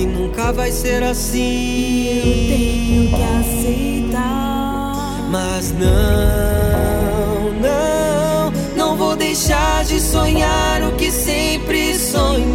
que 0.00 0.06
nunca 0.06 0.50
vai 0.50 0.72
ser 0.72 1.02
assim. 1.02 2.06
Eu 2.08 2.22
tenho 2.48 3.08
que 3.10 3.22
aceitar. 3.40 5.28
Mas 5.30 5.72
não, 5.72 7.50
não, 7.60 8.50
não 8.74 8.96
vou 8.96 9.14
deixar 9.14 9.84
de 9.84 10.00
sonhar 10.00 10.82
o 10.84 10.92
que 10.92 11.12
sempre 11.12 11.98
sonhei. 11.98 12.48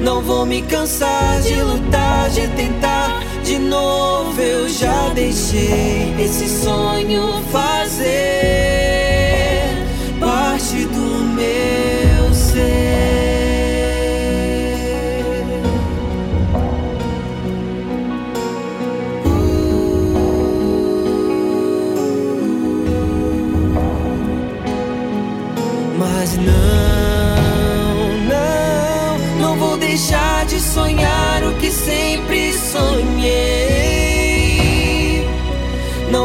Não 0.00 0.22
vou 0.22 0.46
me 0.46 0.62
cansar 0.62 1.40
de 1.42 1.60
lutar, 1.60 2.30
de 2.30 2.46
tentar. 2.48 3.24
De 3.42 3.58
novo 3.58 4.40
eu 4.40 4.68
já 4.68 5.08
deixei 5.14 6.14
esse 6.16 6.48
sonho 6.62 7.42
fazer. 7.50 8.43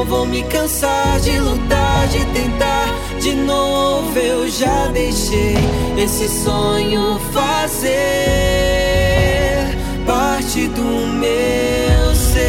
vou 0.10 0.26
me 0.26 0.44
cansar 0.46 1.20
de 1.20 1.40
lutar, 1.40 2.08
de 2.08 2.26
tentar 2.34 2.88
de 3.22 3.34
novo. 3.36 4.18
Eu 4.18 4.50
já 4.50 4.88
deixei 4.88 5.56
esse 5.98 6.28
sonho 6.28 7.20
fazer 7.32 8.00
parte 10.08 10.68
do 10.70 10.84
meu 10.84 12.16
ser. 12.16 12.40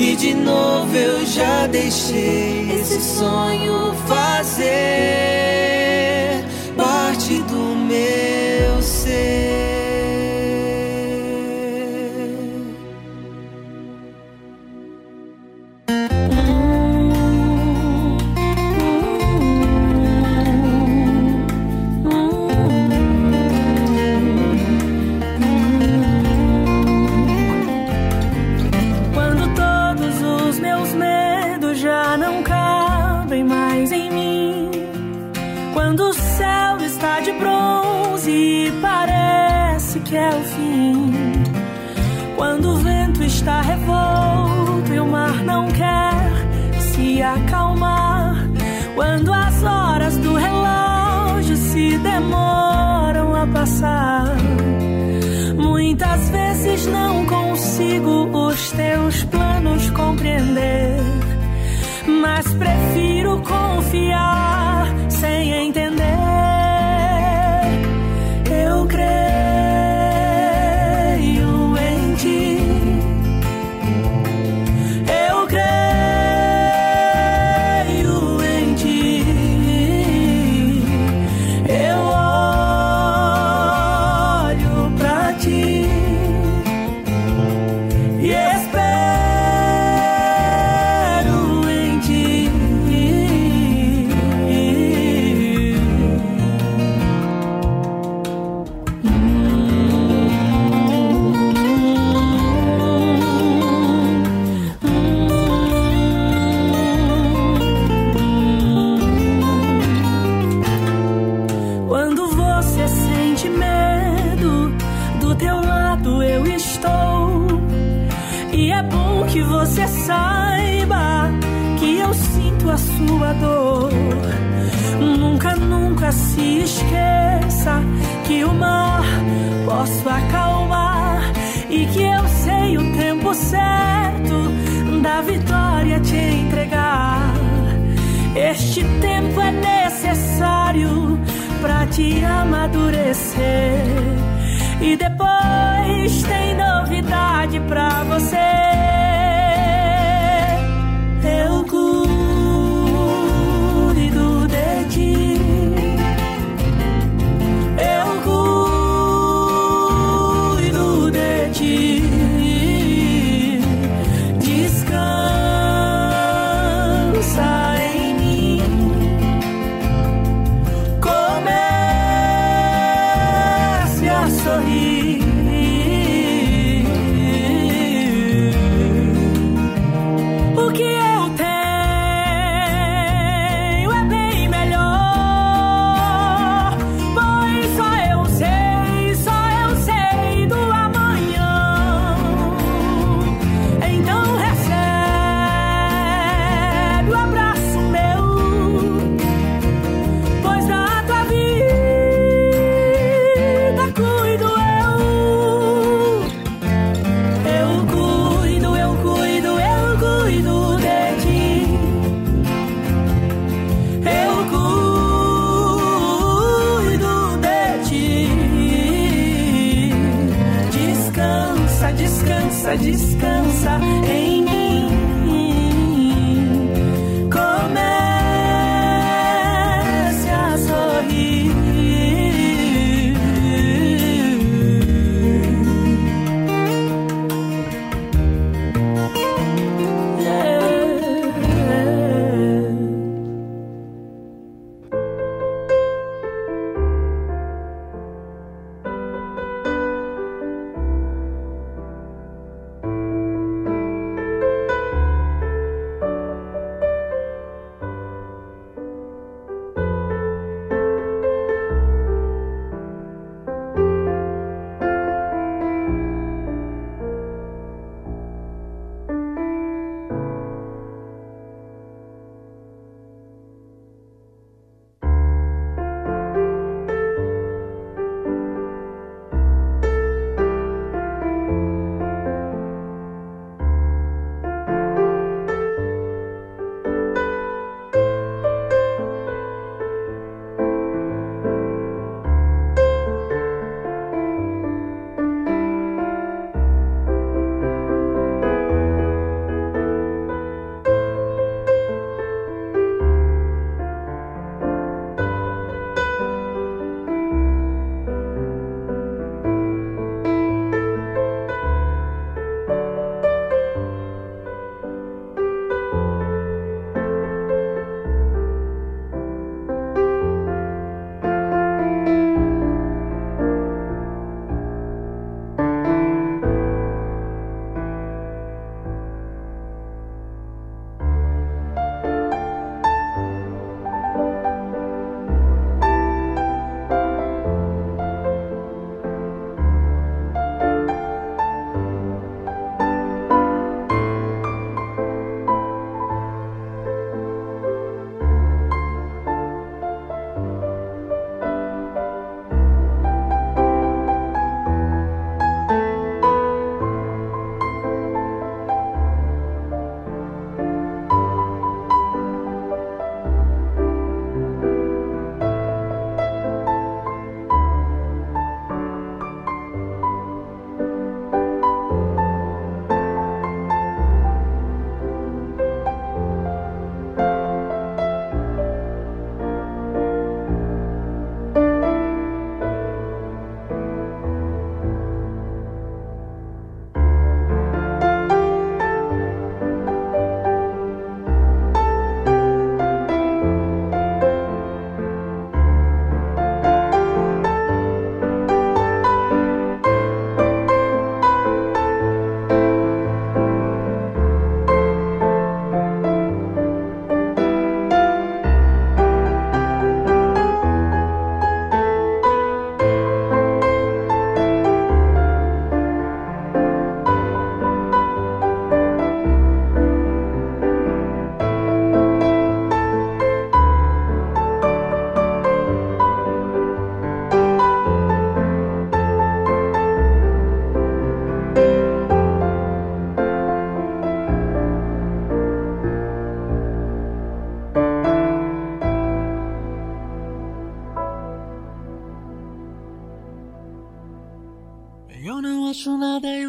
e 0.00 0.16
De 0.16 0.34
novo 0.34 0.96
eu 0.96 1.24
já 1.24 1.68
deixei 1.68 2.72
esse 2.72 3.00
sonho 3.00 3.83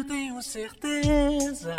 tenho 0.04 0.42
certeza. 0.42 1.76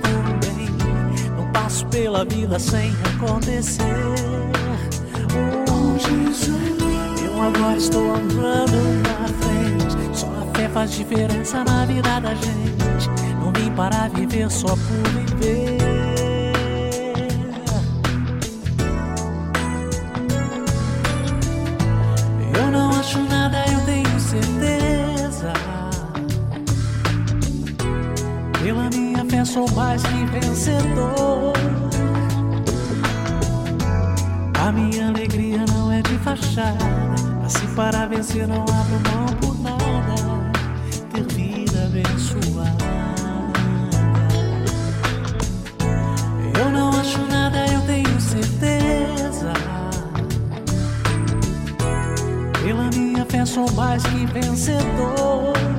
Também. 0.00 0.68
Não 1.36 1.50
passo 1.52 1.86
pela 1.86 2.24
vida 2.24 2.58
sem 2.58 2.92
acontecer. 3.14 3.82
Eu 7.24 7.42
agora 7.42 7.76
estou 7.76 8.14
andando 8.14 9.02
na 9.02 9.28
frente. 9.28 10.18
Só 10.18 10.26
a 10.26 10.56
fé 10.56 10.68
faz 10.68 10.92
diferença 10.92 11.64
na 11.64 11.84
vida 11.86 12.20
da 12.20 12.34
gente. 12.34 13.08
Não 13.40 13.52
vim 13.52 13.70
para 13.72 14.08
viver 14.08 14.50
só 14.50 14.68
por 14.68 15.38
viver. 15.40 15.71
Sou 29.52 29.70
mais 29.72 30.02
que 30.02 30.24
vencedor. 30.24 31.52
A 34.58 34.72
minha 34.72 35.08
alegria 35.08 35.62
não 35.74 35.92
é 35.92 36.00
de 36.00 36.16
fachada. 36.20 36.86
Assim 37.44 37.66
para 37.74 38.06
vencer 38.06 38.48
não 38.48 38.62
abro 38.62 38.98
mão 39.10 39.26
por 39.42 39.60
nada. 39.60 40.14
Ter 41.12 41.26
vida 41.34 41.84
abençoada. 41.84 42.92
Eu 46.58 46.70
não 46.70 46.88
acho 46.98 47.18
nada, 47.26 47.66
eu 47.66 47.80
tenho 47.82 48.20
certeza. 48.22 49.52
Pela 52.64 52.88
minha 52.94 53.26
fé 53.26 53.44
sou 53.44 53.70
mais 53.72 54.02
que 54.02 54.24
vencedor. 54.24 55.71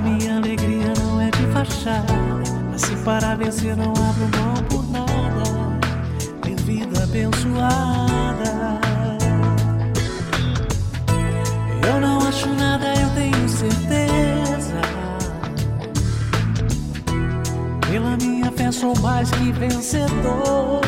A 0.00 0.02
minha 0.02 0.38
alegria 0.38 0.94
não 0.98 1.20
é 1.20 1.30
de 1.30 1.46
fachada. 1.52 2.14
Assim 2.74 2.96
para 3.04 3.34
vencer 3.34 3.76
não 3.76 3.90
abro 3.90 4.30
mão 4.34 4.54
por 4.70 4.90
nada. 4.90 5.78
Ter 6.40 6.56
vida 6.62 7.02
abençoada. 7.02 8.80
Eu 11.86 12.00
não 12.00 12.26
acho 12.26 12.48
nada, 12.54 12.94
eu 12.94 13.10
tenho 13.10 13.46
certeza. 13.46 14.80
Pela 17.90 18.16
minha 18.16 18.50
fé 18.52 18.72
sou 18.72 18.98
mais 19.00 19.30
que 19.32 19.52
vencedor. 19.52 20.80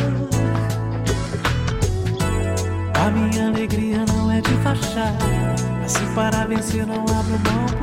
A 2.95 3.11
minha 3.11 3.49
alegria 3.49 4.07
não 4.07 4.33
é 4.33 4.41
de 4.41 4.55
fachada. 4.63 5.27
Assim 5.85 6.15
para 6.15 6.47
vencer 6.47 6.87
não 6.87 7.03
abro 7.03 7.39
mão 7.45 7.67
por 7.79 7.82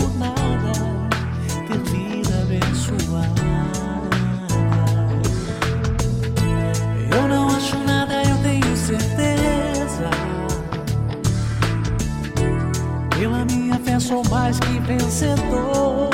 sou 14.10 14.24
mais 14.32 14.60
que 14.60 14.80
vencedor. 14.80 16.10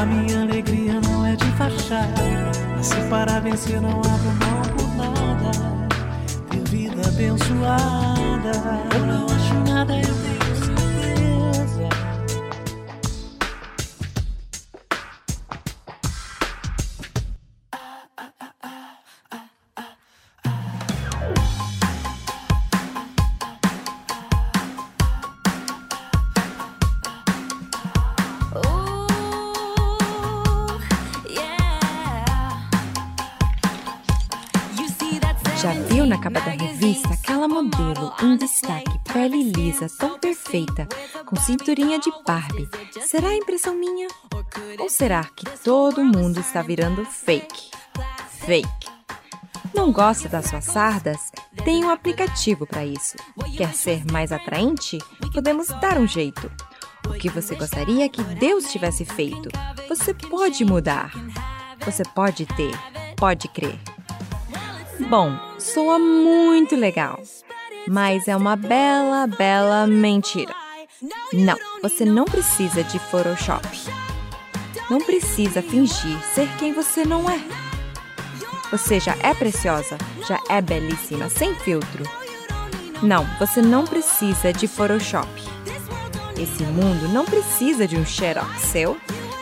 A 0.00 0.06
minha 0.06 0.40
alegria 0.40 0.98
não 0.98 1.26
é 1.26 1.36
de 1.36 1.44
fachada. 1.58 2.22
Assim 2.80 3.06
para 3.10 3.38
vencer 3.38 3.82
não 3.82 3.98
abro 3.98 4.32
mão 4.40 4.62
por 4.74 4.88
nada. 4.96 5.50
Ter 6.48 6.70
vida 6.70 7.06
abençoada. 7.06 8.52
Eu 8.94 9.06
não 9.06 9.26
acho 9.26 9.54
nada, 9.70 9.94
eu 9.94 10.14
tenho 10.22 10.27
perfeita, 40.48 40.88
com 41.26 41.36
cinturinha 41.36 41.98
de 41.98 42.10
Barbie. 42.26 42.68
Será 43.06 43.34
impressão 43.34 43.74
minha? 43.74 44.08
Ou 44.78 44.88
será 44.88 45.24
que 45.24 45.44
todo 45.60 46.02
mundo 46.02 46.40
está 46.40 46.62
virando 46.62 47.04
fake? 47.04 47.70
Fake. 48.46 48.88
Não 49.74 49.92
gosta 49.92 50.28
das 50.28 50.46
suas 50.46 50.64
sardas? 50.64 51.30
Tem 51.64 51.84
um 51.84 51.90
aplicativo 51.90 52.66
para 52.66 52.84
isso. 52.84 53.16
Quer 53.56 53.74
ser 53.74 54.02
mais 54.10 54.32
atraente? 54.32 54.98
Podemos 55.34 55.68
dar 55.80 55.98
um 55.98 56.06
jeito. 56.06 56.50
O 57.06 57.12
que 57.12 57.28
você 57.28 57.54
gostaria 57.54 58.08
que 58.08 58.22
Deus 58.22 58.72
tivesse 58.72 59.04
feito? 59.04 59.50
Você 59.88 60.14
pode 60.14 60.64
mudar. 60.64 61.12
Você 61.84 62.02
pode 62.14 62.46
ter, 62.46 62.72
pode 63.16 63.48
crer. 63.48 63.78
Bom, 65.08 65.38
soa 65.58 65.98
muito 65.98 66.74
legal, 66.74 67.20
mas 67.88 68.28
é 68.28 68.36
uma 68.36 68.56
bela, 68.56 69.26
bela 69.26 69.86
mentira. 69.86 70.54
Não, 71.32 71.56
você 71.82 72.04
não 72.04 72.24
precisa 72.24 72.82
de 72.84 72.98
Photoshop. 72.98 73.66
Não 74.90 74.98
precisa 74.98 75.62
fingir 75.62 76.18
ser 76.34 76.48
quem 76.58 76.72
você 76.72 77.04
não 77.04 77.28
é. 77.30 77.40
Você 78.70 79.00
já 79.00 79.16
é 79.20 79.32
preciosa, 79.32 79.96
já 80.26 80.40
é 80.48 80.60
belíssima, 80.60 81.28
sem 81.28 81.54
filtro. 81.54 82.04
Não, 83.02 83.26
você 83.38 83.62
não 83.62 83.84
precisa 83.84 84.52
de 84.52 84.66
Photoshop. 84.66 85.28
Esse 86.36 86.62
mundo 86.64 87.08
não 87.08 87.24
precisa 87.24 87.86
de 87.86 87.96
um 87.96 88.04
xerox 88.04 88.60
seu. 88.60 88.96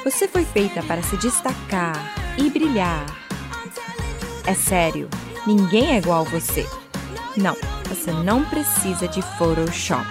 Você 0.05 0.29
foi 0.29 0.45
feita 0.45 0.83
para 0.83 1.03
se 1.03 1.17
destacar 1.17 1.97
e 2.39 2.49
brilhar. 2.49 3.05
É 4.47 4.55
sério, 4.55 5.09
ninguém 5.47 5.95
é 5.95 5.99
igual 5.99 6.21
a 6.21 6.31
você. 6.31 6.67
Não, 7.37 7.57
você 7.89 8.13
não 8.13 8.45
precisa 8.45 9.07
de 9.09 9.23
Photoshop. 9.23 10.07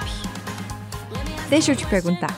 Deixa 1.50 1.72
eu 1.72 1.76
te 1.76 1.86
perguntar. 1.86 2.36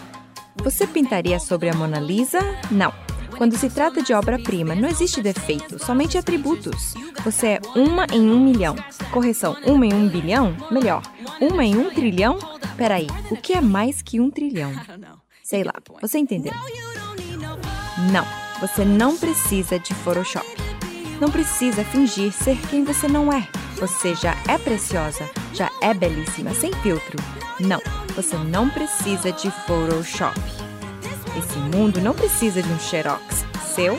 Você 0.64 0.86
pintaria 0.86 1.40
sobre 1.40 1.70
a 1.70 1.74
Mona 1.74 2.00
Lisa? 2.00 2.40
Não. 2.72 2.94
Quando 3.38 3.56
se 3.56 3.70
trata 3.70 4.02
de 4.02 4.14
obra-prima, 4.14 4.74
não 4.74 4.90
existe 4.90 5.22
defeito, 5.22 5.84
somente 5.84 6.18
atributos. 6.18 6.96
Você 7.24 7.48
é 7.48 7.62
uma 7.76 8.06
em 8.12 8.30
um 8.32 8.40
milhão. 8.40 8.76
Correção, 9.12 9.56
uma 9.64 9.86
em 9.86 9.94
um 9.94 10.10
bilhão? 10.10 10.58
Melhor, 10.72 11.04
uma 11.40 11.64
em 11.64 11.78
um 11.78 11.92
trilhão? 11.92 12.40
Peraí, 12.76 13.08
o 13.30 13.38
que 13.38 13.54
é 13.54 13.62
mais 13.62 14.02
que 14.02 14.20
um 14.20 14.32
trilhão? 14.32 14.74
Sei 15.44 15.64
lá, 15.64 15.74
você 16.02 16.18
entendeu? 16.18 16.54
Não, 18.12 18.26
você 18.60 18.84
não 18.84 19.16
precisa 19.16 19.80
de 19.80 19.94
Photoshop. 19.94 20.67
Não 21.20 21.32
precisa 21.32 21.84
fingir 21.84 22.32
ser 22.32 22.58
quem 22.70 22.84
você 22.84 23.08
não 23.08 23.34
é. 23.34 23.48
Você 23.80 24.14
já 24.14 24.36
é 24.48 24.58
preciosa, 24.58 25.28
já 25.54 25.72
é 25.82 25.94
belíssima, 25.94 26.54
sem 26.54 26.72
filtro. 26.74 27.18
Não, 27.60 27.82
você 28.16 28.38
não 28.38 28.70
precisa 28.70 29.32
de 29.32 29.50
Photoshop. 29.66 30.40
Esse 31.38 31.58
mundo 31.76 32.00
não 32.00 32.14
precisa 32.14 32.62
de 32.62 32.72
um 32.72 32.80
xerox 32.80 33.46
seu. 33.78 33.98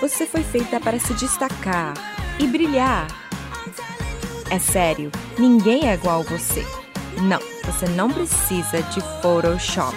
Você 0.00 0.26
foi 0.26 0.42
feita 0.42 0.80
para 0.80 0.98
se 0.98 1.12
destacar 1.14 1.94
e 2.38 2.46
brilhar. 2.46 3.06
É 4.50 4.58
sério, 4.58 5.10
ninguém 5.38 5.88
é 5.88 5.94
igual 5.94 6.20
a 6.20 6.24
você. 6.24 6.66
Não, 7.22 7.40
você 7.64 7.86
não 7.86 8.10
precisa 8.10 8.82
de 8.82 9.00
Photoshop. 9.20 9.96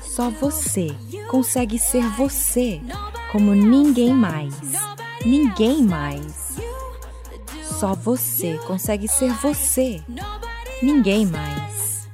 Só 0.00 0.30
você 0.30 0.94
consegue 1.28 1.76
ser 1.76 2.08
você 2.10 2.80
como 3.34 3.52
ninguém 3.52 4.14
mais. 4.14 4.54
Ninguém 5.26 5.82
mais. 5.82 6.54
Só 7.64 7.92
você 7.92 8.60
consegue 8.64 9.08
ser 9.08 9.32
você. 9.32 10.00
Ninguém 10.80 11.26
mais. 11.26 12.08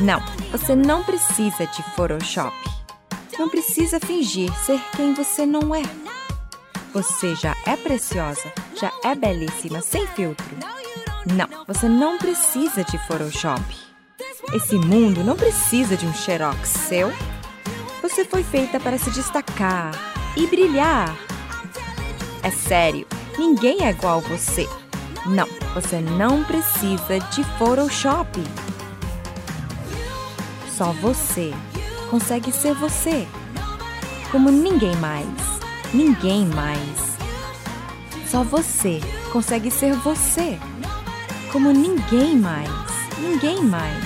Não, 0.00 0.20
você 0.50 0.74
não 0.74 1.04
precisa 1.04 1.68
de 1.68 1.84
Photoshop. 1.94 2.52
Não 3.38 3.48
precisa 3.48 4.00
fingir 4.00 4.52
ser 4.66 4.80
quem 4.96 5.14
você 5.14 5.46
não 5.46 5.72
é. 5.72 5.84
Você 6.92 7.36
já 7.36 7.54
é 7.64 7.76
preciosa, 7.76 8.52
já 8.74 8.90
é 9.04 9.14
belíssima, 9.14 9.82
sem 9.82 10.04
filtro. 10.04 10.56
Não, 11.32 11.64
você 11.64 11.88
não 11.88 12.18
precisa 12.18 12.82
de 12.82 12.98
Photoshop. 13.06 13.62
Esse 14.52 14.74
mundo 14.74 15.22
não 15.22 15.36
precisa 15.36 15.96
de 15.96 16.04
um 16.04 16.12
xerox 16.12 16.68
seu. 16.70 17.12
Você 18.02 18.24
foi 18.24 18.42
feita 18.42 18.80
para 18.80 18.98
se 18.98 19.12
destacar 19.12 20.13
e 20.36 20.46
brilhar. 20.46 21.16
É 22.42 22.50
sério, 22.50 23.06
ninguém 23.38 23.84
é 23.84 23.90
igual 23.90 24.18
a 24.18 24.28
você. 24.28 24.68
Não, 25.26 25.46
você 25.74 26.00
não 26.00 26.44
precisa 26.44 27.18
de 27.32 27.42
Photoshop. 27.58 28.42
Só 30.68 30.92
você 30.92 31.54
consegue 32.10 32.52
ser 32.52 32.74
você, 32.74 33.26
como 34.30 34.50
ninguém 34.50 34.94
mais. 34.96 35.26
Ninguém 35.92 36.44
mais. 36.46 37.14
Só 38.28 38.42
você 38.42 39.00
consegue 39.32 39.70
ser 39.70 39.94
você, 39.94 40.58
como 41.52 41.70
ninguém 41.70 42.36
mais. 42.36 42.68
Ninguém 43.18 43.62
mais. 43.62 44.04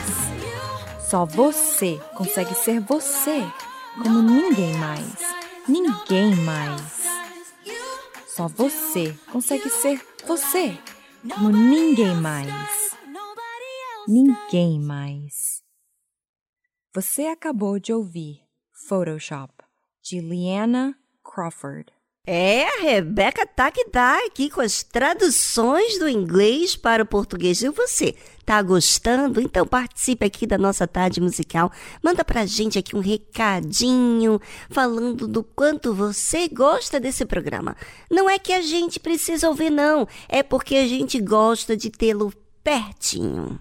Só 1.01 1.25
você 1.25 1.99
consegue 2.15 2.55
ser 2.55 2.81
você, 2.81 3.43
como 4.03 4.21
ninguém 4.21 4.75
mais. 4.75 5.48
Ninguém 5.69 6.35
mais. 6.35 6.81
Só 8.27 8.49
você 8.49 9.15
consegue 9.31 9.69
ser 9.69 10.01
você, 10.27 10.79
como 11.35 11.51
ninguém 11.51 12.15
mais. 12.15 12.97
Ninguém 14.07 14.81
mais. 14.81 15.63
Você 16.95 17.27
acabou 17.27 17.79
de 17.79 17.93
ouvir 17.93 18.41
Photoshop, 18.89 19.53
de 20.03 20.21
Liana 20.21 20.99
Crawford. 21.23 21.93
É, 22.27 22.65
a 22.65 22.81
Rebeca 22.81 23.47
tá 23.47 23.71
que 23.71 23.85
tá 23.87 24.25
aqui 24.27 24.49
com 24.49 24.63
as 24.63 24.83
traduções 24.83 25.99
do 25.99 26.09
inglês 26.09 26.77
para 26.77 27.03
o 27.03 27.07
português. 27.07 27.63
E 27.63 27.69
você, 27.69 28.17
tá 28.49 28.63
gostando? 28.63 29.43
Então 29.43 29.67
participe 29.67 30.25
aqui 30.25 30.47
da 30.47 30.57
nossa 30.57 30.87
tarde 30.87 31.21
musical. 31.21 31.71
Manda 32.03 32.25
pra 32.25 32.47
gente 32.47 32.79
aqui 32.79 32.97
um 32.97 33.01
recadinho 33.01 34.41
falando 34.71 35.29
do 35.29 35.45
quanto 35.45 35.93
você 35.93 36.49
gosta 36.49 36.99
desse 36.99 37.27
programa. 37.27 37.77
Não 38.11 38.29
é 38.29 38.39
que 38.39 38.55
a 38.55 38.63
gente 38.63 38.99
precisa 38.99 39.51
ouvir, 39.51 39.69
não. 39.69 40.09
É 40.27 40.43
porque 40.43 40.77
a 40.77 40.89
gente 40.89 41.21
gosta 41.21 41.77
de 41.77 41.91
tê-lo 41.91 42.33
pertinho. 42.65 43.61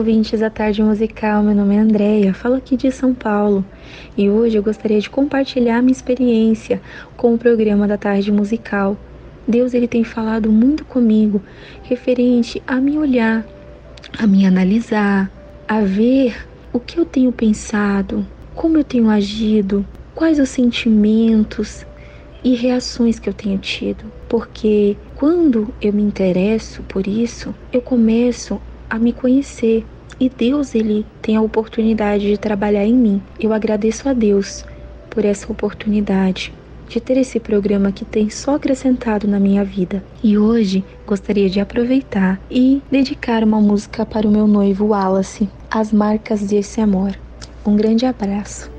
Ouvintes 0.00 0.40
da 0.40 0.48
Tarde 0.48 0.82
Musical. 0.82 1.42
Meu 1.42 1.54
nome 1.54 1.76
é 1.76 1.78
Andréia, 1.78 2.32
falo 2.32 2.54
aqui 2.54 2.74
de 2.74 2.90
São 2.90 3.12
Paulo 3.12 3.62
e 4.16 4.30
hoje 4.30 4.56
eu 4.56 4.62
gostaria 4.62 4.98
de 4.98 5.10
compartilhar 5.10 5.82
minha 5.82 5.92
experiência 5.92 6.80
com 7.18 7.34
o 7.34 7.38
programa 7.38 7.86
da 7.86 7.98
Tarde 7.98 8.32
Musical. 8.32 8.96
Deus 9.46 9.74
ele 9.74 9.86
tem 9.86 10.02
falado 10.02 10.50
muito 10.50 10.86
comigo 10.86 11.42
referente 11.82 12.62
a 12.66 12.76
me 12.76 12.96
olhar, 12.96 13.44
a 14.18 14.26
me 14.26 14.46
analisar, 14.46 15.30
a 15.68 15.82
ver 15.82 16.34
o 16.72 16.80
que 16.80 16.98
eu 16.98 17.04
tenho 17.04 17.30
pensado, 17.30 18.26
como 18.54 18.78
eu 18.78 18.84
tenho 18.84 19.10
agido, 19.10 19.84
quais 20.14 20.38
os 20.38 20.48
sentimentos 20.48 21.84
e 22.42 22.54
reações 22.54 23.18
que 23.18 23.28
eu 23.28 23.34
tenho 23.34 23.58
tido. 23.58 24.10
Porque 24.30 24.96
quando 25.14 25.74
eu 25.78 25.92
me 25.92 26.02
interesso 26.02 26.82
por 26.84 27.06
isso, 27.06 27.54
eu 27.70 27.82
começo 27.82 28.58
a 28.90 28.98
me 28.98 29.12
conhecer. 29.12 29.86
E 30.18 30.28
Deus, 30.28 30.74
ele 30.74 31.06
tem 31.22 31.36
a 31.36 31.40
oportunidade 31.40 32.26
de 32.26 32.36
trabalhar 32.36 32.84
em 32.84 32.92
mim. 32.92 33.22
Eu 33.38 33.54
agradeço 33.54 34.08
a 34.08 34.12
Deus 34.12 34.64
por 35.08 35.24
essa 35.24 35.50
oportunidade 35.50 36.52
de 36.90 37.00
ter 37.00 37.16
esse 37.16 37.38
programa 37.38 37.92
que 37.92 38.04
tem 38.04 38.28
só 38.28 38.56
acrescentado 38.56 39.28
na 39.28 39.38
minha 39.38 39.64
vida. 39.64 40.02
E 40.22 40.36
hoje 40.36 40.84
gostaria 41.06 41.48
de 41.48 41.60
aproveitar 41.60 42.40
e 42.50 42.82
dedicar 42.90 43.44
uma 43.44 43.60
música 43.60 44.04
para 44.04 44.26
o 44.26 44.30
meu 44.30 44.46
noivo 44.46 44.86
Wallace, 44.86 45.48
As 45.70 45.92
Marcas 45.92 46.42
desse 46.42 46.80
Amor. 46.80 47.16
Um 47.64 47.76
grande 47.76 48.04
abraço. 48.04 48.70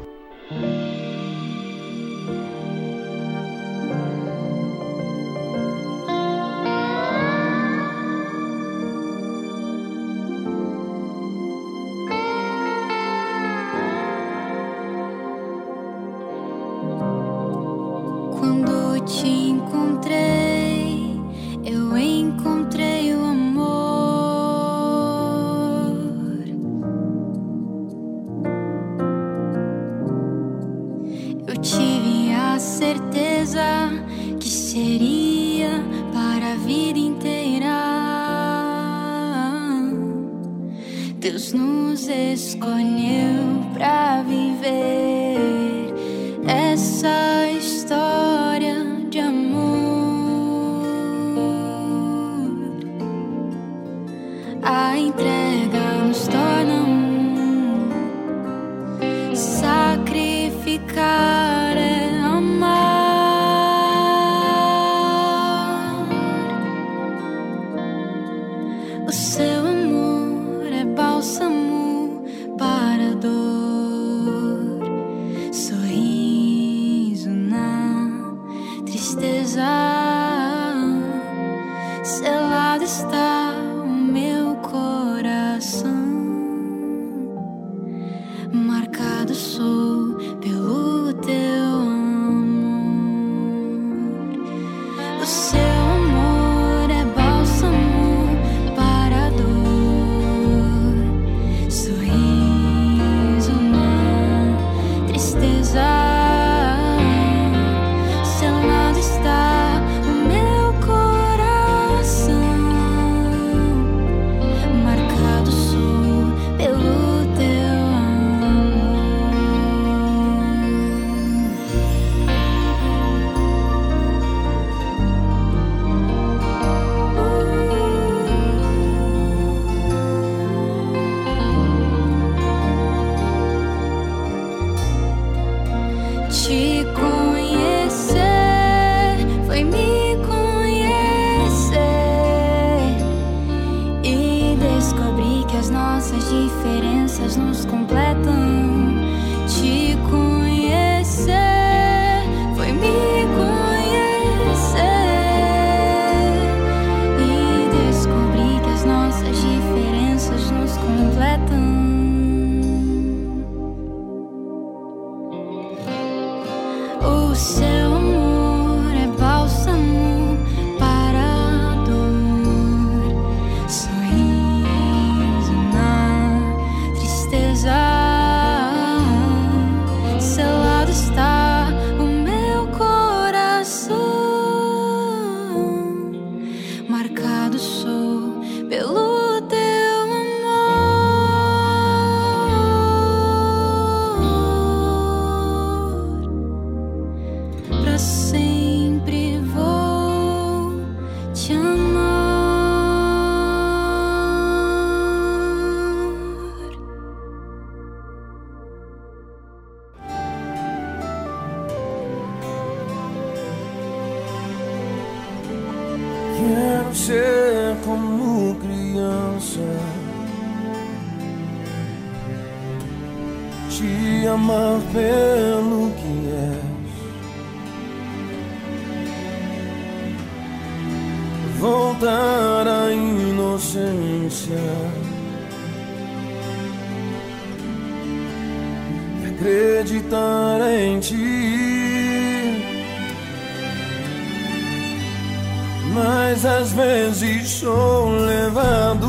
Mas 245.93 246.45
às 246.45 246.71
vezes 246.71 247.49
sou 247.49 248.09
levado 248.09 249.07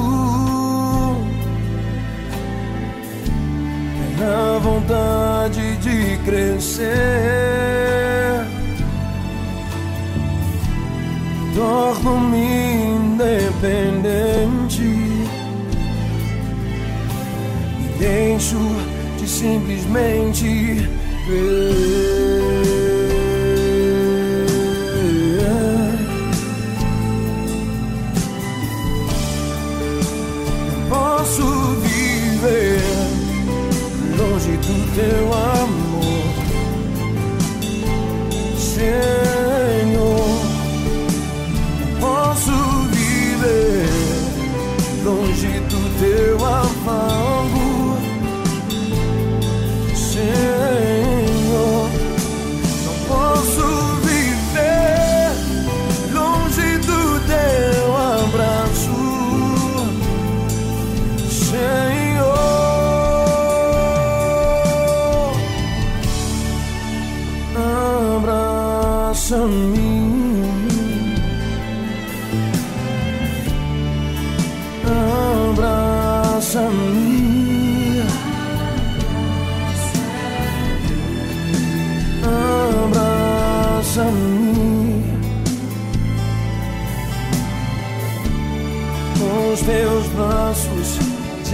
pela 4.19 4.59
vontade 4.61 5.77
de 5.79 6.19
crescer. 6.25 7.43
torno-me 11.55 12.39
independente 12.97 14.83
e 17.79 17.99
deixo 17.99 18.59
de 19.19 19.29
simplesmente 19.29 20.89
ver. 21.29 22.22
Do 34.93 35.01
teu 35.01 35.62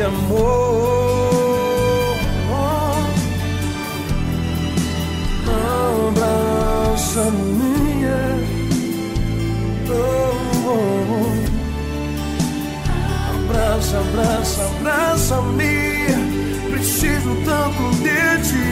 amor. 0.09 1.39
Abraça-me, 7.19 8.07
oh, 9.89 9.93
oh, 10.67 10.73
oh. 11.15 11.33
Abraça, 13.35 13.97
abraça, 13.99 14.63
abraça-me. 14.65 15.77
Preciso 16.71 17.33
tanto 17.45 17.83
de 18.03 18.23
ti. 18.49 18.71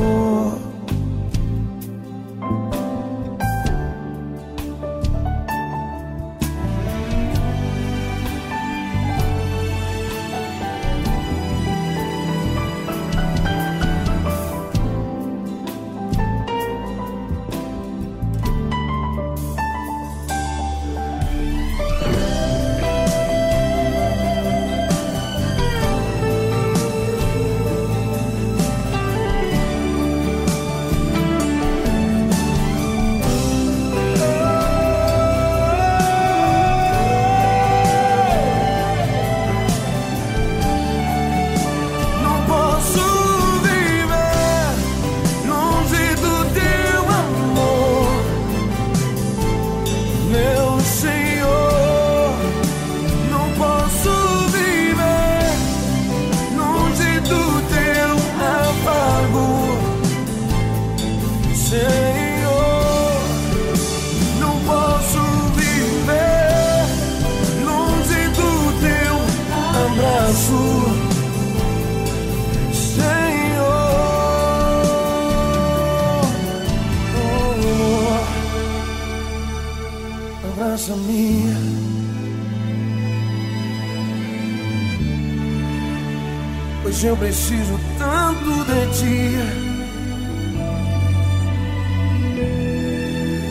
Pois 87.00 87.12
eu 87.12 87.16
preciso 87.16 87.80
tanto 87.98 88.66
de 88.66 88.86
ti. 89.00 89.40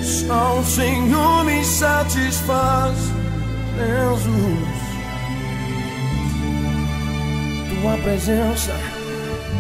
Só 0.05 0.59
o 0.59 0.65
Senhor 0.67 1.45
me 1.47 1.65
satisfaz, 1.65 2.95
Jesus. 3.79 4.69
Tua 7.71 7.97
presença 8.03 8.75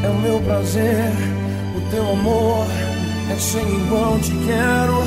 é 0.04 0.08
o 0.08 0.14
meu 0.16 0.38
prazer, 0.40 1.10
o 1.74 1.80
teu 1.90 2.10
amor 2.10 2.66
é 3.30 3.36
sem 3.38 3.62
igual. 3.62 4.18
Te 4.18 4.32
quero, 4.32 5.02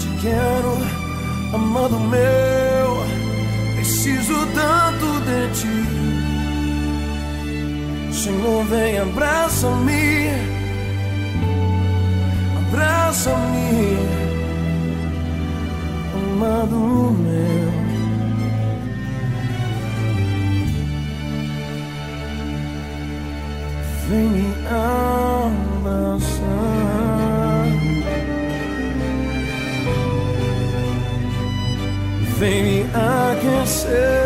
te 0.00 0.08
quero, 0.22 0.78
amado 1.54 2.00
meu. 2.00 3.06
Preciso 3.76 4.34
tanto 4.52 5.20
de 5.20 5.48
ti. 5.60 5.95
Senhor, 8.26 8.64
vem, 8.64 8.98
abraça-me, 8.98 10.30
abraça-me, 12.66 13.98
amado 16.12 16.76
meu. 17.20 17.70
Vem 24.08 24.28
me 24.28 24.54
abraçar. 24.66 26.36
Vem 32.40 32.62
me 32.64 32.80
aquecer. 32.92 34.25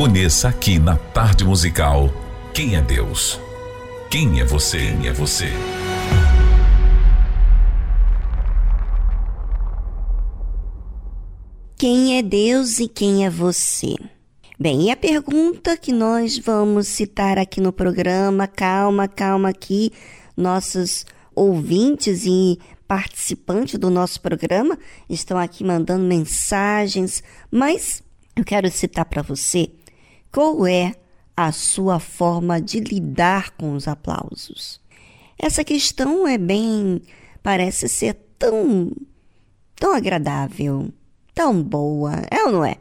Conheça 0.00 0.48
aqui 0.48 0.78
na 0.78 0.96
Tarde 0.96 1.44
Musical 1.44 2.10
quem 2.54 2.74
é 2.74 2.80
Deus. 2.80 3.38
Quem 4.10 4.40
é 4.40 4.44
você? 4.46 4.78
Quem 4.78 5.06
é 5.06 5.12
você? 5.12 5.48
Quem 11.76 12.16
é 12.16 12.22
Deus 12.22 12.78
e 12.78 12.88
quem 12.88 13.26
é 13.26 13.28
você? 13.28 13.94
Bem, 14.58 14.84
e 14.84 14.90
a 14.90 14.96
pergunta 14.96 15.76
que 15.76 15.92
nós 15.92 16.38
vamos 16.38 16.86
citar 16.86 17.36
aqui 17.36 17.60
no 17.60 17.70
programa, 17.70 18.46
calma, 18.46 19.06
calma 19.06 19.50
aqui, 19.50 19.92
nossos 20.34 21.04
ouvintes 21.34 22.24
e 22.24 22.58
participantes 22.88 23.78
do 23.78 23.90
nosso 23.90 24.18
programa 24.22 24.78
estão 25.10 25.36
aqui 25.36 25.62
mandando 25.62 26.06
mensagens, 26.06 27.22
mas 27.50 28.02
eu 28.34 28.46
quero 28.46 28.70
citar 28.70 29.04
para 29.04 29.20
você 29.20 29.68
qual 30.30 30.66
é 30.66 30.94
a 31.36 31.52
sua 31.52 31.98
forma 31.98 32.60
de 32.60 32.80
lidar 32.80 33.52
com 33.52 33.72
os 33.72 33.88
aplausos. 33.88 34.80
Essa 35.38 35.64
questão 35.64 36.28
é 36.28 36.36
bem, 36.36 37.00
parece 37.42 37.88
ser 37.88 38.14
tão, 38.38 38.92
tão 39.74 39.94
agradável, 39.94 40.92
tão 41.34 41.62
boa, 41.62 42.12
é 42.30 42.44
ou 42.44 42.52
não 42.52 42.64
é? 42.64 42.76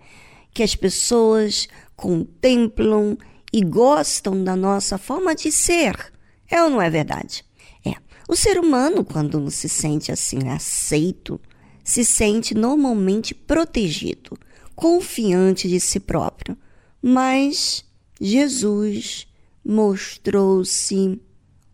Que 0.54 0.62
as 0.62 0.76
pessoas 0.76 1.70
contemplam 1.95 3.18
e 3.52 3.62
gostam 3.62 4.43
da 4.43 4.56
nossa 4.56 4.97
forma 4.97 5.34
de 5.34 5.52
ser. 5.52 6.12
É 6.50 6.62
ou 6.62 6.70
não 6.70 6.82
é 6.82 6.89
verdade? 6.89 7.45
É. 7.86 7.93
O 8.28 8.36
ser 8.36 8.60
humano, 8.60 9.06
quando 9.06 9.50
se 9.50 9.70
sente 9.70 10.12
assim 10.12 10.50
aceito, 10.50 11.39
se 11.84 12.04
sente 12.04 12.54
normalmente 12.54 13.34
protegido, 13.34 14.38
confiante 14.76 15.68
de 15.68 15.80
si 15.80 16.00
próprio. 16.00 16.58
Mas 17.02 17.86
Jesus 18.20 19.28
mostrou-se 19.64 21.20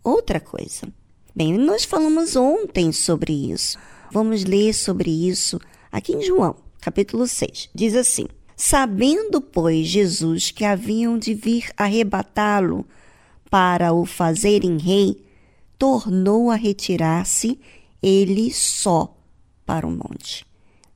outra 0.03 0.39
coisa. 0.39 0.88
Bem, 1.36 1.57
nós 1.57 1.84
falamos 1.84 2.36
ontem 2.36 2.91
sobre 2.91 3.51
isso. 3.51 3.78
Vamos 4.11 4.43
ler 4.43 4.73
sobre 4.73 5.09
isso 5.09 5.59
aqui 5.91 6.13
em 6.13 6.21
João, 6.21 6.55
capítulo 6.80 7.28
6. 7.28 7.69
Diz 7.73 7.95
assim: 7.95 8.28
Sabendo, 8.55 9.41
pois, 9.41 9.88
Jesus 9.88 10.51
que 10.51 10.63
haviam 10.63 11.17
de 11.17 11.34
vir 11.34 11.71
arrebatá-lo 11.76 12.86
para 13.49 13.93
o 13.93 14.05
fazerem 14.05 14.78
rei, 14.78 15.26
tornou 15.78 16.49
a 16.49 16.55
retirar-se 16.55 17.59
ele 18.01 18.53
só 18.53 19.15
para 19.65 19.86
o 19.86 19.91
monte. 19.91 20.45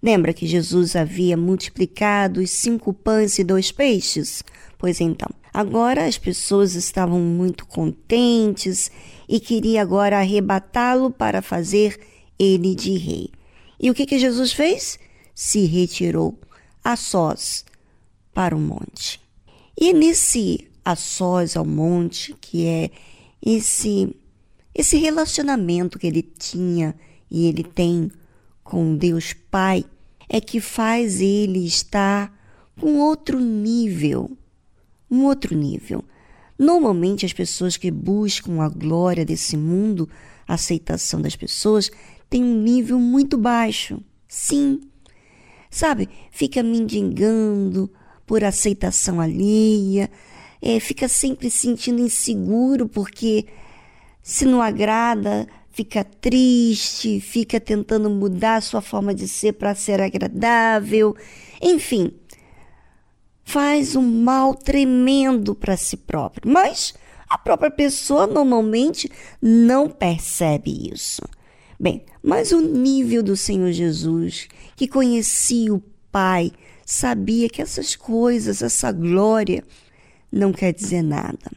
Lembra 0.01 0.33
que 0.33 0.47
Jesus 0.47 0.95
havia 0.95 1.35
multiplicado 1.35 2.39
os 2.39 2.51
cinco 2.51 2.93
pães 2.93 3.37
e 3.37 3.43
dois 3.43 3.71
peixes? 3.71 4.43
Pois 4.77 5.01
então, 5.01 5.29
agora 5.53 6.05
as 6.05 6.17
pessoas 6.17 6.73
estavam 6.73 7.19
muito 7.19 7.65
contentes 7.65 8.89
e 9.27 9.39
queria 9.39 9.81
agora 9.81 10.17
arrebatá-lo 10.19 11.11
para 11.11 11.41
fazer 11.41 11.99
ele 12.37 12.73
de 12.73 12.97
rei. 12.97 13.29
E 13.77 13.89
o 13.89 13.93
que, 13.93 14.05
que 14.05 14.17
Jesus 14.17 14.53
fez? 14.53 14.97
Se 15.35 15.65
retirou 15.65 16.39
a 16.83 16.95
sós 16.95 17.65
para 18.33 18.55
o 18.55 18.59
monte. 18.59 19.19
E 19.77 19.91
nesse 19.91 20.69
a 20.83 20.95
sós 20.95 21.57
ao 21.57 21.65
monte, 21.65 22.33
que 22.39 22.65
é 22.65 22.89
esse 23.45 24.15
esse 24.73 24.97
relacionamento 24.97 25.99
que 25.99 26.07
ele 26.07 26.21
tinha 26.21 26.95
e 27.29 27.47
ele 27.47 27.63
tem 27.63 28.09
com 28.69 28.95
Deus 28.95 29.33
Pai, 29.33 29.83
é 30.29 30.39
que 30.39 30.61
faz 30.61 31.19
ele 31.19 31.65
estar 31.65 32.31
com 32.79 32.99
outro 32.99 33.39
nível, 33.39 34.37
um 35.09 35.25
outro 35.25 35.57
nível. 35.57 36.05
Normalmente 36.57 37.25
as 37.25 37.33
pessoas 37.33 37.77
que 37.77 37.89
buscam 37.89 38.61
a 38.61 38.69
glória 38.69 39.25
desse 39.25 39.57
mundo, 39.57 40.07
a 40.47 40.53
aceitação 40.53 41.19
das 41.19 41.35
pessoas, 41.35 41.89
têm 42.29 42.43
um 42.43 42.61
nível 42.61 42.99
muito 42.99 43.39
baixo. 43.39 43.99
Sim, 44.27 44.81
sabe, 45.67 46.07
fica 46.29 46.61
mendigando 46.61 47.91
por 48.23 48.43
aceitação 48.43 49.19
alheia, 49.19 50.11
é, 50.61 50.79
fica 50.79 51.07
sempre 51.07 51.49
sentindo 51.49 52.01
inseguro 52.01 52.87
porque 52.87 53.47
se 54.21 54.45
não 54.45 54.61
agrada, 54.61 55.47
fica 55.79 56.03
triste, 56.03 57.21
fica 57.21 57.57
tentando 57.57 58.09
mudar 58.09 58.57
a 58.57 58.61
sua 58.61 58.81
forma 58.81 59.15
de 59.15 59.29
ser 59.29 59.53
para 59.53 59.73
ser 59.73 60.01
agradável, 60.01 61.15
enfim, 61.61 62.11
faz 63.45 63.95
um 63.95 64.01
mal 64.01 64.53
tremendo 64.53 65.55
para 65.55 65.77
si 65.77 65.95
próprio. 65.95 66.51
Mas 66.51 66.93
a 67.29 67.37
própria 67.37 67.71
pessoa 67.71 68.27
normalmente 68.27 69.09
não 69.41 69.89
percebe 69.89 70.91
isso. 70.93 71.21
Bem, 71.79 72.03
mas 72.21 72.51
o 72.51 72.59
nível 72.59 73.23
do 73.23 73.37
Senhor 73.37 73.71
Jesus, 73.71 74.49
que 74.75 74.85
conhecia 74.85 75.73
o 75.73 75.81
Pai, 76.11 76.51
sabia 76.85 77.47
que 77.47 77.61
essas 77.61 77.95
coisas, 77.95 78.61
essa 78.61 78.91
glória, 78.91 79.63
não 80.29 80.51
quer 80.51 80.73
dizer 80.73 81.03
nada. 81.03 81.49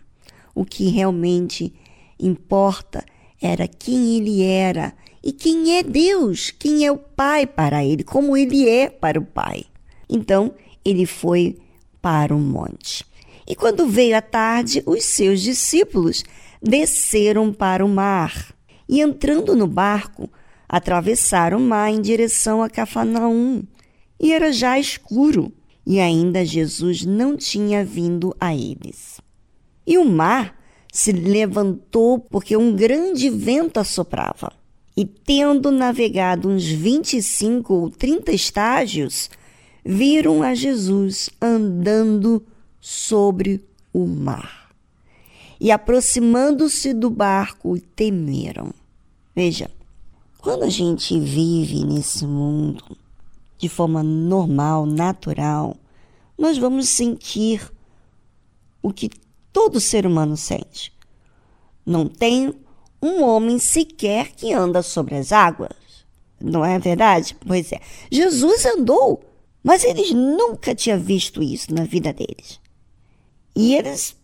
O 0.55 0.64
que 0.64 0.91
realmente 0.91 1.75
importa 2.20 3.05
era 3.43 3.66
quem 3.66 4.16
ele 4.16 4.43
era 4.43 4.95
e 5.22 5.32
quem 5.32 5.76
é 5.76 5.82
Deus, 5.82 6.51
quem 6.51 6.86
é 6.86 6.93
o 6.93 6.97
Pai 6.97 7.47
para 7.47 7.84
ele, 7.84 8.05
como 8.05 8.36
ele 8.36 8.68
é 8.68 8.88
para 8.88 9.18
o 9.18 9.24
Pai. 9.24 9.64
Então, 10.09 10.55
ele 10.84 11.07
foi 11.07 11.59
para 12.01 12.34
o 12.34 12.38
monte. 12.38 13.05
E 13.47 13.55
quando 13.55 13.86
veio 13.86 14.16
a 14.16 14.22
tarde, 14.22 14.82
os 14.86 15.05
seus 15.05 15.40
discípulos 15.40 16.24
desceram 16.62 17.53
para 17.53 17.84
o 17.84 17.88
mar 17.88 18.55
e 18.88 19.01
entrando 19.01 19.57
no 19.57 19.66
barco, 19.66 20.30
atravessaram 20.68 21.59
o 21.59 21.61
mar 21.61 21.90
em 21.90 22.01
direção 22.01 22.62
a 22.62 22.68
Cafarnaum. 22.68 23.62
E 24.20 24.32
era 24.32 24.53
já 24.53 24.78
escuro, 24.78 25.53
e 25.84 25.99
ainda 25.99 26.45
Jesus 26.45 27.05
não 27.05 27.36
tinha 27.36 27.84
vindo 27.84 28.34
a 28.38 28.55
eles. 28.55 29.20
E 29.86 29.99
o 29.99 30.05
mar 30.05 30.57
se 30.93 31.11
levantou 31.11 32.18
porque 32.18 32.55
um 32.55 32.76
grande 32.76 33.30
vento 33.30 33.80
assoprava. 33.80 34.53
E 34.95 35.07
tendo 35.07 35.70
navegado 35.70 36.51
uns 36.51 36.66
25 36.66 37.72
ou 37.72 37.90
30 37.90 38.30
estágios, 38.30 39.30
viram 39.82 40.43
a 40.43 40.55
Jesus 40.55 41.30
andando 41.40 42.45
sobre 42.78 43.64
o 43.90 44.07
mar. 44.07 44.70
E 45.59 45.70
aproximando-se 45.70 46.93
do 46.93 47.09
barco, 47.09 47.80
temeram. 47.97 48.74
Veja, 49.34 49.70
quando 50.36 50.64
a 50.64 50.68
gente 50.68 51.18
vive 51.18 51.86
nesse 51.86 52.26
mundo 52.26 52.84
de 53.57 53.68
forma 53.68 54.03
normal, 54.03 54.84
natural, 54.84 55.74
nós 56.36 56.59
vamos 56.59 56.88
sentir 56.90 57.72
o 58.82 58.93
que 58.93 59.09
todo 59.53 59.81
ser 59.81 60.07
humano 60.07 60.37
sente. 60.37 60.93
Não 61.85 62.07
tem 62.07 62.55
um 63.03 63.23
homem 63.25 63.59
sequer 63.59 64.33
que 64.33 64.53
anda 64.53 64.83
sobre 64.83 65.17
as 65.17 65.33
águas. 65.33 65.77
Não 66.41 66.65
é 66.65 66.79
verdade? 66.79 67.37
Pois 67.47 67.73
é. 67.73 67.81
Jesus 68.11 68.65
andou, 68.67 69.23
mas 69.63 69.85
eles 69.85 70.13
nunca 70.13 70.75
tinham 70.75 70.99
visto 70.99 71.43
isso 71.43 71.73
na 71.75 71.85
vida 71.85 72.13
deles. 72.13 72.61
E 73.55 73.75
eles 73.75 74.17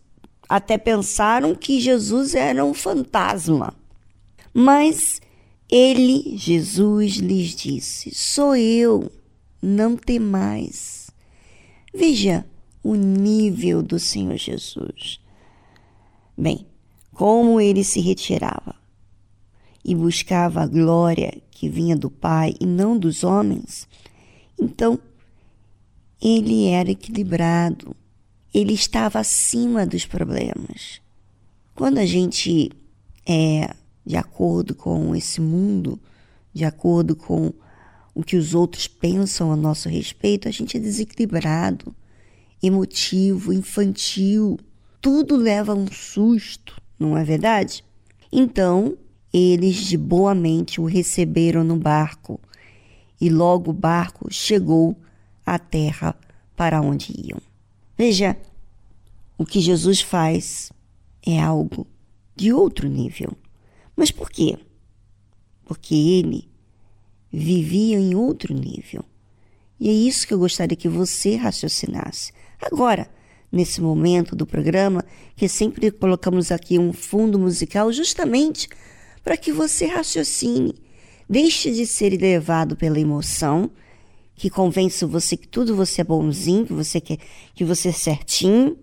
até 0.47 0.77
pensaram 0.77 1.53
que 1.53 1.79
Jesus 1.79 2.33
era 2.33 2.63
um 2.65 2.73
fantasma. 2.73 3.73
Mas 4.53 5.21
ele, 5.69 6.35
Jesus, 6.37 7.15
lhes 7.15 7.55
disse: 7.55 8.13
Sou 8.13 8.55
eu, 8.55 9.11
não 9.61 9.95
temais. 9.95 11.11
Veja 11.93 12.45
o 12.83 12.95
nível 12.95 13.81
do 13.81 13.99
Senhor 13.99 14.37
Jesus. 14.37 15.19
Bem, 16.37 16.65
como 17.13 17.59
ele 17.59 17.83
se 17.83 17.99
retirava 17.99 18.75
e 19.83 19.93
buscava 19.93 20.61
a 20.61 20.67
glória 20.67 21.41
que 21.51 21.67
vinha 21.67 21.95
do 21.95 22.09
Pai 22.09 22.55
e 22.59 22.65
não 22.65 22.97
dos 22.97 23.23
homens, 23.23 23.87
então 24.59 24.99
ele 26.21 26.67
era 26.67 26.91
equilibrado, 26.91 27.95
ele 28.53 28.73
estava 28.73 29.19
acima 29.19 29.85
dos 29.85 30.05
problemas. 30.05 31.01
Quando 31.75 31.97
a 31.97 32.05
gente 32.05 32.71
é 33.25 33.73
de 34.05 34.17
acordo 34.17 34.73
com 34.73 35.15
esse 35.15 35.39
mundo, 35.39 35.99
de 36.53 36.65
acordo 36.65 37.15
com 37.15 37.53
o 38.13 38.23
que 38.23 38.35
os 38.35 38.55
outros 38.55 38.87
pensam 38.87 39.51
a 39.51 39.55
nosso 39.55 39.87
respeito, 39.87 40.47
a 40.47 40.51
gente 40.51 40.75
é 40.75 40.79
desequilibrado, 40.79 41.95
emotivo, 42.61 43.53
infantil. 43.53 44.57
Tudo 45.01 45.35
leva 45.35 45.71
a 45.71 45.75
um 45.75 45.87
susto, 45.91 46.81
não 46.97 47.17
é 47.17 47.23
verdade? 47.23 47.83
Então, 48.31 48.97
eles 49.33 49.75
de 49.77 49.97
boa 49.97 50.35
mente 50.35 50.81
o 50.81 50.85
receberam 50.85 51.63
no 51.63 51.77
barco, 51.77 52.39
e 53.19 53.29
logo 53.29 53.71
o 53.71 53.73
barco 53.73 54.31
chegou 54.31 54.95
à 55.45 55.59
terra 55.59 56.15
para 56.55 56.81
onde 56.81 57.13
iam. 57.17 57.41
Veja, 57.97 58.37
o 59.37 59.45
que 59.45 59.59
Jesus 59.59 60.01
faz 60.01 60.71
é 61.25 61.39
algo 61.39 61.85
de 62.35 62.53
outro 62.53 62.87
nível. 62.87 63.37
Mas 63.95 64.11
por 64.11 64.29
quê? 64.29 64.57
Porque 65.65 65.93
ele 65.93 66.49
vivia 67.31 67.99
em 67.99 68.15
outro 68.15 68.53
nível. 68.53 69.03
E 69.79 69.89
é 69.89 69.93
isso 69.93 70.25
que 70.27 70.33
eu 70.33 70.39
gostaria 70.39 70.75
que 70.75 70.89
você 70.89 71.35
raciocinasse. 71.35 72.33
Agora, 72.61 73.09
nesse 73.51 73.81
momento 73.81 74.35
do 74.35 74.45
programa, 74.45 75.03
que 75.35 75.47
sempre 75.47 75.91
colocamos 75.91 76.51
aqui 76.51 76.77
um 76.77 76.93
fundo 76.93 77.39
musical 77.39 77.91
justamente 77.91 78.67
para 79.23 79.37
que 79.37 79.51
você 79.51 79.85
raciocine, 79.85 80.75
deixe 81.27 81.71
de 81.71 81.85
ser 81.85 82.19
levado 82.19 82.75
pela 82.75 82.99
emoção, 82.99 83.71
que 84.35 84.49
convence 84.49 85.03
você 85.05 85.35
que 85.35 85.47
tudo 85.47 85.75
você 85.75 86.01
é 86.01 86.03
bonzinho, 86.03 86.65
que 86.65 86.73
você 86.73 87.01
quer, 87.01 87.17
que 87.53 87.63
você 87.63 87.89
é 87.89 87.93
certinho, 87.93 88.77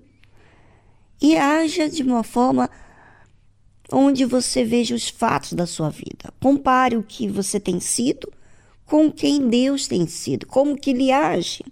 e 1.20 1.36
haja 1.36 1.88
de 1.88 2.02
uma 2.02 2.22
forma 2.22 2.68
onde 3.90 4.24
você 4.24 4.64
veja 4.64 4.94
os 4.94 5.08
fatos 5.08 5.54
da 5.54 5.66
sua 5.66 5.88
vida. 5.88 6.32
Compare 6.40 6.96
o 6.96 7.02
que 7.02 7.28
você 7.28 7.58
tem 7.58 7.80
sido 7.80 8.30
com 8.84 9.10
quem 9.10 9.48
Deus 9.48 9.88
tem 9.88 10.06
sido, 10.06 10.46
como 10.46 10.76
que 10.76 10.90
ele 10.90 11.10
age. 11.10 11.64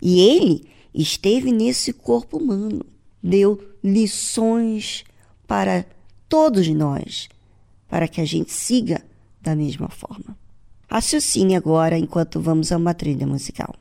E 0.00 0.20
ele 0.20 0.71
esteve 0.94 1.50
nesse 1.50 1.92
corpo 1.92 2.38
humano, 2.38 2.84
deu 3.22 3.60
lições 3.82 5.04
para 5.46 5.86
todos 6.28 6.68
nós, 6.68 7.28
para 7.88 8.08
que 8.08 8.20
a 8.20 8.24
gente 8.24 8.52
siga 8.52 9.02
da 9.40 9.54
mesma 9.54 9.88
forma. 9.88 10.36
Raciocine 10.88 11.56
agora 11.56 11.98
enquanto 11.98 12.40
vamos 12.40 12.70
a 12.70 12.76
uma 12.76 12.94
trilha 12.94 13.26
musical. 13.26 13.74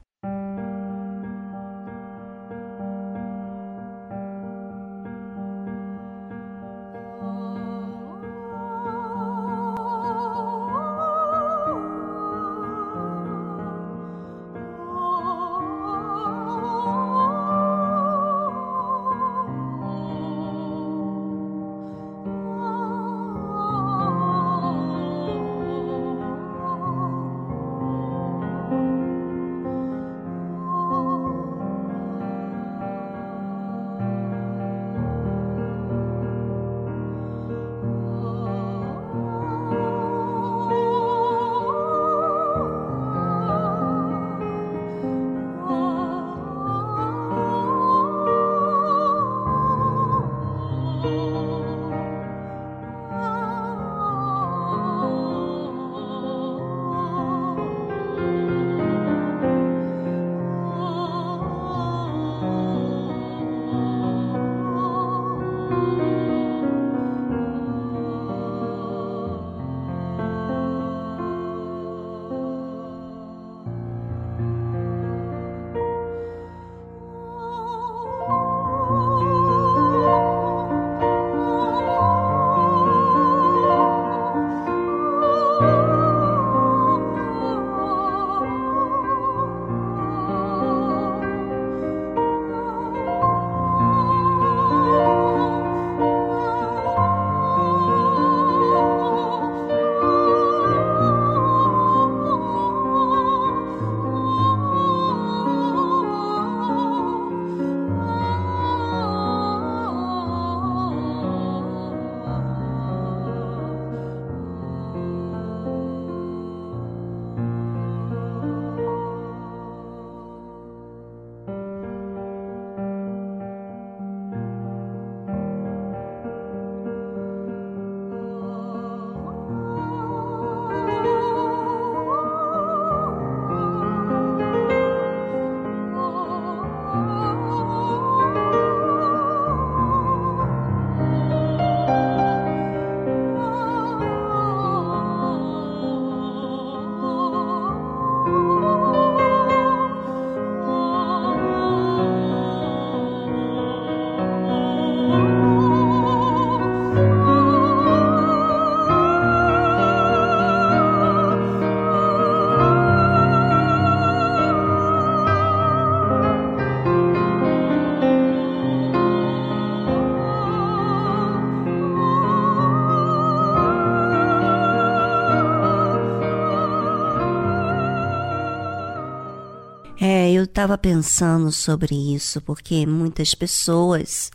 Estava 180.52 180.78
pensando 180.78 181.50
sobre 181.50 181.96
isso 182.14 182.42
porque 182.42 182.86
muitas 182.86 183.34
pessoas 183.34 184.30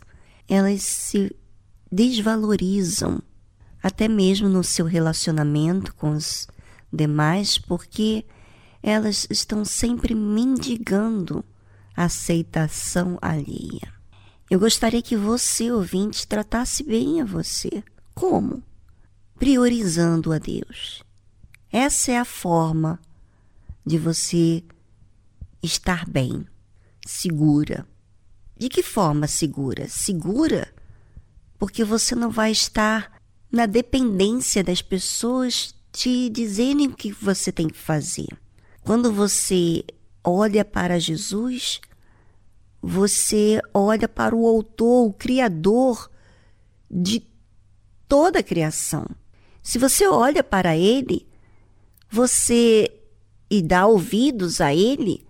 elas 0.49 0.81
se 0.81 1.33
desvalorizam 1.91 3.21
até 3.81 4.07
mesmo 4.07 4.49
no 4.49 4.63
seu 4.63 4.85
relacionamento 4.85 5.93
com 5.93 6.11
os 6.11 6.47
demais 6.91 7.59
porque 7.59 8.25
elas 8.81 9.27
estão 9.29 9.63
sempre 9.63 10.15
mendigando 10.15 11.45
a 11.95 12.05
aceitação 12.05 13.19
alheia. 13.21 13.93
Eu 14.49 14.59
gostaria 14.59 15.03
que 15.03 15.15
você, 15.15 15.71
ouvinte, 15.71 16.27
tratasse 16.27 16.81
bem 16.83 17.21
a 17.21 17.25
você. 17.25 17.83
Como? 18.15 18.63
Priorizando 19.37 20.31
a 20.33 20.39
Deus. 20.39 21.03
Essa 21.71 22.13
é 22.13 22.17
a 22.17 22.25
forma 22.25 22.99
de 23.85 23.99
você 23.99 24.63
estar 25.61 26.09
bem, 26.09 26.45
segura, 27.05 27.87
De 28.59 28.69
que 28.69 28.81
forma 28.81 29.27
segura? 29.27 29.87
Segura 29.87 30.73
porque 31.57 31.83
você 31.83 32.15
não 32.15 32.29
vai 32.29 32.51
estar 32.51 33.21
na 33.51 33.65
dependência 33.65 34.63
das 34.63 34.81
pessoas 34.81 35.73
te 35.91 36.29
dizerem 36.29 36.87
o 36.87 36.95
que 36.95 37.11
você 37.11 37.51
tem 37.51 37.67
que 37.67 37.77
fazer. 37.77 38.27
Quando 38.83 39.11
você 39.11 39.83
olha 40.23 40.63
para 40.63 40.99
Jesus, 40.99 41.81
você 42.81 43.59
olha 43.73 44.07
para 44.07 44.35
o 44.35 44.45
autor, 44.45 45.07
o 45.07 45.13
criador 45.13 46.09
de 46.89 47.25
toda 48.07 48.39
a 48.39 48.43
criação. 48.43 49.05
Se 49.63 49.79
você 49.79 50.07
olha 50.07 50.43
para 50.43 50.77
ele, 50.77 51.27
você 52.09 52.91
e 53.49 53.61
dá 53.61 53.87
ouvidos 53.87 54.61
a 54.61 54.73
ele, 54.73 55.26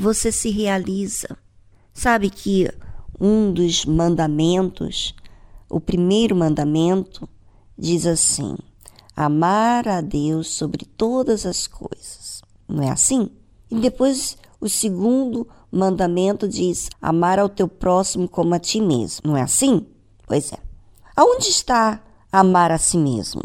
você 0.00 0.32
se 0.32 0.50
realiza. 0.50 1.36
Sabe 1.92 2.30
que 2.30 2.70
um 3.20 3.52
dos 3.52 3.84
mandamentos, 3.84 5.14
o 5.68 5.78
primeiro 5.78 6.34
mandamento, 6.34 7.28
diz 7.78 8.06
assim: 8.06 8.56
amar 9.14 9.86
a 9.86 10.00
Deus 10.00 10.48
sobre 10.48 10.86
todas 10.86 11.44
as 11.44 11.66
coisas. 11.66 12.42
Não 12.66 12.82
é 12.82 12.90
assim? 12.90 13.28
E 13.70 13.76
depois 13.76 14.38
o 14.60 14.68
segundo 14.68 15.46
mandamento 15.70 16.48
diz: 16.48 16.88
amar 17.00 17.38
ao 17.38 17.48
teu 17.48 17.68
próximo 17.68 18.28
como 18.28 18.54
a 18.54 18.58
ti 18.58 18.80
mesmo. 18.80 19.30
Não 19.30 19.36
é 19.36 19.42
assim? 19.42 19.86
Pois 20.26 20.52
é. 20.52 20.58
Aonde 21.14 21.48
está 21.48 22.02
amar 22.32 22.72
a 22.72 22.78
si 22.78 22.96
mesmo? 22.96 23.42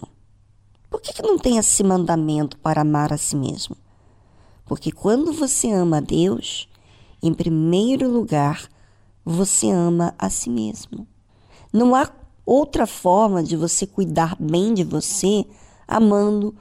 Por 0.90 1.02
que, 1.02 1.12
que 1.12 1.22
não 1.22 1.38
tem 1.38 1.58
esse 1.58 1.84
mandamento 1.84 2.58
para 2.60 2.82
amar 2.82 3.12
a 3.12 3.18
si 3.18 3.36
mesmo? 3.36 3.76
Porque 4.66 4.92
quando 4.92 5.32
você 5.32 5.72
ama 5.72 5.98
a 5.98 6.02
Deus, 6.02 6.68
em 7.22 7.34
primeiro 7.34 8.10
lugar, 8.10 8.68
você 9.24 9.70
ama 9.70 10.14
a 10.18 10.30
si 10.30 10.50
mesmo. 10.50 11.08
Não 11.72 11.96
há 11.96 12.10
outra 12.46 12.86
forma 12.86 13.44
de 13.44 13.56
você 13.56 13.88
cuidar 13.88 14.36
bem 14.40 14.74
de 14.74 14.84
você 14.84 15.46
amando 15.88 16.56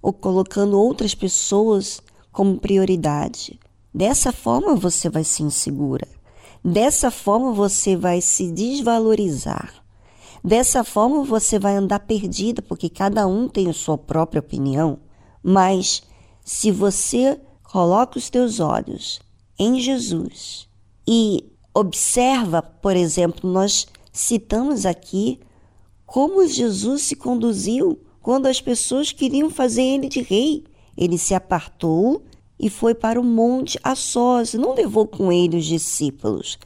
ou 0.00 0.12
colocando 0.12 0.78
outras 0.78 1.14
pessoas 1.14 2.02
como 2.30 2.58
prioridade. 2.58 3.58
Dessa 3.94 4.32
forma 4.32 4.74
você 4.74 5.08
vai 5.08 5.22
se 5.22 5.42
insegura. 5.42 6.08
Dessa 6.64 7.10
forma 7.10 7.52
você 7.52 7.96
vai 7.96 8.20
se 8.20 8.50
desvalorizar. 8.50 9.82
Dessa 10.42 10.82
forma 10.82 11.22
você 11.24 11.58
vai 11.58 11.76
andar 11.76 12.00
perdida, 12.00 12.62
porque 12.62 12.88
cada 12.88 13.26
um 13.26 13.48
tem 13.48 13.68
a 13.68 13.72
sua 13.72 13.98
própria 13.98 14.40
opinião. 14.40 14.98
Mas 15.42 16.02
se 16.44 16.70
você 16.70 17.40
coloca 17.62 18.18
os 18.18 18.28
teus 18.28 18.60
olhos 18.60 19.20
em 19.58 19.80
Jesus 19.80 20.68
e 21.06 21.44
observa, 21.74 22.62
por 22.62 22.96
exemplo, 22.96 23.50
nós 23.50 23.86
citamos 24.12 24.84
aqui 24.84 25.40
como 26.04 26.46
Jesus 26.46 27.02
se 27.02 27.16
conduziu 27.16 27.98
quando 28.20 28.46
as 28.46 28.60
pessoas 28.60 29.12
queriam 29.12 29.48
fazer 29.48 29.82
ele 29.82 30.08
de 30.08 30.20
rei. 30.20 30.64
Ele 30.96 31.16
se 31.16 31.34
apartou 31.34 32.22
e 32.58 32.68
foi 32.68 32.94
para 32.94 33.20
o 33.20 33.24
monte 33.24 33.78
a 33.82 33.94
sós, 33.94 34.54
não 34.54 34.74
levou 34.74 35.06
com 35.06 35.32
ele 35.32 35.56
os 35.56 35.64
discípulos. 35.64 36.58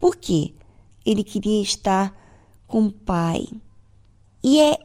Por 0.00 0.16
quê? 0.16 0.54
Ele 1.04 1.22
queria 1.22 1.62
estar 1.62 2.18
com 2.66 2.86
o 2.86 2.92
Pai. 2.92 3.46
E 4.42 4.60
é 4.60 4.78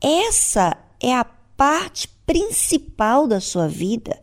essa 0.00 0.76
é 1.00 1.14
a 1.14 1.24
parte 1.62 2.08
principal 2.26 3.28
da 3.28 3.38
sua 3.38 3.68
vida. 3.68 4.20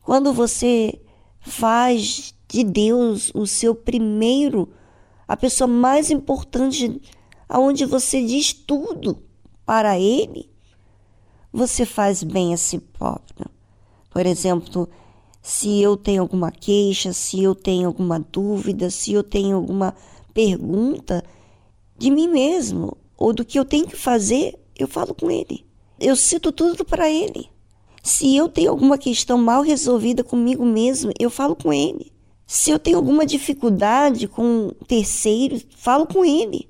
Quando 0.00 0.32
você 0.32 0.98
faz 1.40 2.34
de 2.48 2.64
Deus 2.64 3.30
o 3.34 3.46
seu 3.46 3.74
primeiro, 3.74 4.72
a 5.28 5.36
pessoa 5.36 5.68
mais 5.68 6.10
importante, 6.10 7.02
aonde 7.46 7.84
você 7.84 8.24
diz 8.24 8.54
tudo 8.54 9.22
para 9.66 10.00
ele, 10.00 10.48
você 11.52 11.84
faz 11.84 12.22
bem 12.22 12.54
a 12.54 12.56
si 12.56 12.78
próprio. 12.78 13.50
Por 14.08 14.24
exemplo, 14.24 14.88
se 15.42 15.82
eu 15.82 15.98
tenho 15.98 16.22
alguma 16.22 16.50
queixa, 16.50 17.12
se 17.12 17.42
eu 17.42 17.54
tenho 17.54 17.88
alguma 17.88 18.18
dúvida, 18.18 18.88
se 18.88 19.12
eu 19.12 19.22
tenho 19.22 19.54
alguma 19.54 19.94
pergunta 20.32 21.22
de 21.98 22.10
mim 22.10 22.26
mesmo 22.26 22.96
ou 23.18 23.34
do 23.34 23.44
que 23.44 23.58
eu 23.58 23.66
tenho 23.66 23.86
que 23.86 23.96
fazer, 23.96 24.58
eu 24.78 24.88
falo 24.88 25.14
com 25.14 25.30
ele. 25.30 25.66
Eu 25.98 26.14
cito 26.14 26.52
tudo 26.52 26.84
para 26.84 27.08
ele. 27.10 27.48
Se 28.02 28.36
eu 28.36 28.48
tenho 28.48 28.70
alguma 28.70 28.98
questão 28.98 29.38
mal 29.38 29.62
resolvida 29.62 30.22
comigo 30.22 30.64
mesmo, 30.64 31.12
eu 31.18 31.28
falo 31.28 31.56
com 31.56 31.72
ele. 31.72 32.12
Se 32.46 32.70
eu 32.70 32.78
tenho 32.78 32.96
alguma 32.96 33.26
dificuldade 33.26 34.28
com 34.28 34.70
terceiros, 34.86 35.66
falo 35.76 36.06
com 36.06 36.24
ele. 36.24 36.68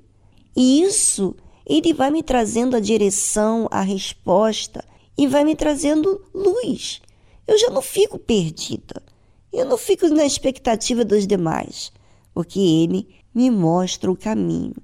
E 0.55 0.81
isso 0.81 1.35
ele 1.65 1.93
vai 1.93 2.09
me 2.09 2.23
trazendo 2.23 2.75
a 2.75 2.79
direção, 2.79 3.67
a 3.69 3.81
resposta 3.81 4.83
e 5.17 5.27
vai 5.27 5.43
me 5.43 5.55
trazendo 5.55 6.23
luz. 6.33 7.01
Eu 7.45 7.57
já 7.59 7.69
não 7.69 7.81
fico 7.81 8.17
perdida. 8.17 9.03
Eu 9.51 9.65
não 9.65 9.77
fico 9.77 10.07
na 10.07 10.25
expectativa 10.25 11.05
dos 11.05 11.25
demais, 11.25 11.91
porque 12.33 12.59
ele 12.59 13.07
me 13.33 13.49
mostra 13.51 14.11
o 14.11 14.17
caminho. 14.17 14.75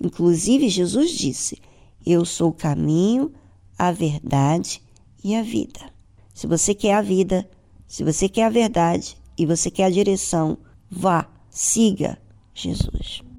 Inclusive, 0.00 0.68
Jesus 0.68 1.10
disse: 1.10 1.60
Eu 2.04 2.24
sou 2.24 2.50
o 2.50 2.54
caminho, 2.54 3.32
a 3.80 3.92
verdade 3.92 4.82
e 5.24 5.34
a 5.34 5.42
vida. 5.42 5.80
Se 6.34 6.46
você 6.46 6.74
quer 6.74 6.94
a 6.96 7.00
vida, 7.00 7.48
se 7.88 8.04
você 8.04 8.28
quer 8.28 8.44
a 8.44 8.50
verdade 8.50 9.16
e 9.38 9.46
você 9.46 9.70
quer 9.70 9.84
a 9.84 9.90
direção, 9.90 10.58
vá, 10.90 11.26
siga 11.48 12.20
Jesus. 12.52 13.29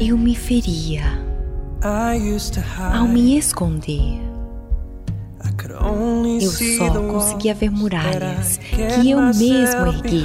Eu 0.00 0.16
me 0.16 0.34
feria 0.34 1.02
ao 2.92 3.06
me 3.06 3.36
esconder. 3.36 4.20
Eu 6.40 6.50
só 6.50 6.90
conseguia 7.12 7.54
ver 7.54 7.70
muralhas 7.70 8.58
que 8.58 9.10
eu 9.10 9.20
mesmo 9.20 9.86
ergui. 9.86 10.24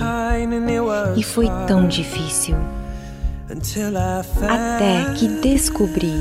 E 1.17 1.23
foi 1.23 1.47
tão 1.67 1.87
difícil. 1.87 2.55
Até 4.47 5.13
que 5.15 5.27
descobri 5.41 6.13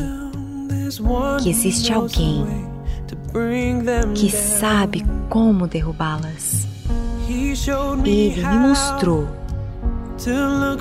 que 1.42 1.50
existe 1.50 1.92
alguém 1.92 2.46
que 4.14 4.30
sabe 4.30 5.04
como 5.28 5.66
derrubá-las. 5.66 6.66
Ele 8.04 8.46
me 8.46 8.58
mostrou 8.58 9.28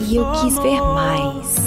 e 0.09 0.15
eu 0.15 0.31
quis 0.31 0.57
ver 0.57 0.81
mais 0.81 1.66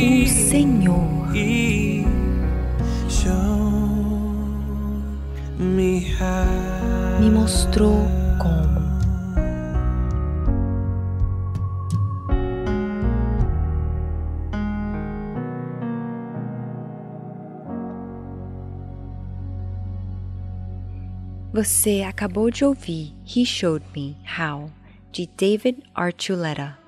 Senhor 0.51 1.31
me 7.21 7.29
mostrou 7.31 8.05
como. 8.37 8.81
Você 21.53 22.01
acabou 22.01 22.51
de 22.51 22.65
ouvir 22.65 23.15
He 23.25 23.45
Showed 23.45 23.85
Me 23.95 24.17
How, 24.37 24.69
de 25.13 25.29
David 25.37 25.77
Archuleta. 25.95 26.80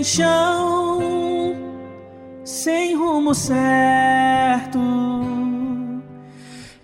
sem 0.00 0.04
chão, 0.04 1.54
sem 2.42 2.96
rumo 2.96 3.34
certo. 3.34 4.78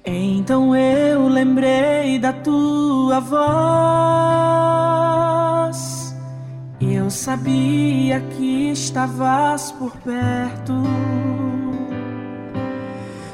Então 0.05 0.77
eu 0.77 1.27
lembrei 1.29 2.19
da 2.19 2.35
tua 2.35 3.21
voz. 3.21 3.47
Eu 6.79 7.09
sabia 7.11 8.21
que 8.21 8.73
estavas 8.73 9.73
por 9.73 9.97
perto, 9.99 10.75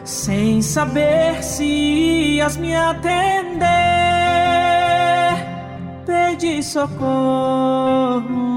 sem 0.05 0.63
saber 0.63 1.43
se 1.43 1.65
ias 2.37 2.57
me 2.57 2.75
atender. 2.77 3.67
Pedi 6.07 6.63
socorro 6.63 8.52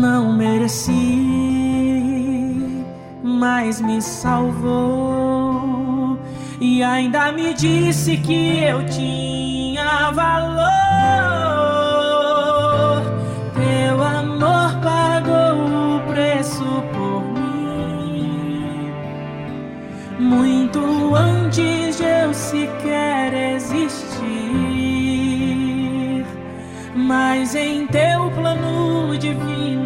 Não 0.00 0.32
mereci, 0.32 0.92
mas 3.22 3.80
me 3.80 4.00
salvou. 4.00 5.52
E 6.60 6.82
ainda 6.82 7.30
me 7.32 7.52
disse 7.52 8.16
que 8.16 8.62
eu 8.64 8.86
tinha 8.86 10.10
valor. 10.12 10.62
Teu 13.54 14.02
amor 14.02 14.74
pagou 14.80 15.96
o 15.96 16.00
preço 16.12 16.64
por 16.94 17.22
mim, 17.34 18.90
muito 20.18 21.14
antes 21.14 21.98
de 21.98 22.04
eu 22.04 22.32
sequer 22.32 23.34
existir, 23.56 24.24
mas 26.94 27.54
em 27.54 27.86
teu 27.88 28.30
plano 28.30 29.18
divino 29.18 29.81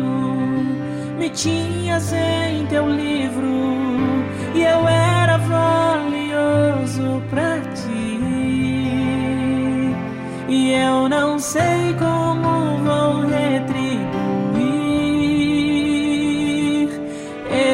me 1.27 1.31
tinhas 1.31 2.13
em 2.13 2.65
teu 2.67 2.89
livro 2.89 3.51
e 4.55 4.63
eu 4.63 4.87
era 4.87 5.37
valioso 5.39 7.21
para 7.29 7.59
ti. 7.75 8.21
E 10.49 10.73
eu 10.73 11.09
não 11.09 11.37
sei 11.39 11.97
como 11.99 12.79
vou 12.85 13.27
retribuir 13.27 14.07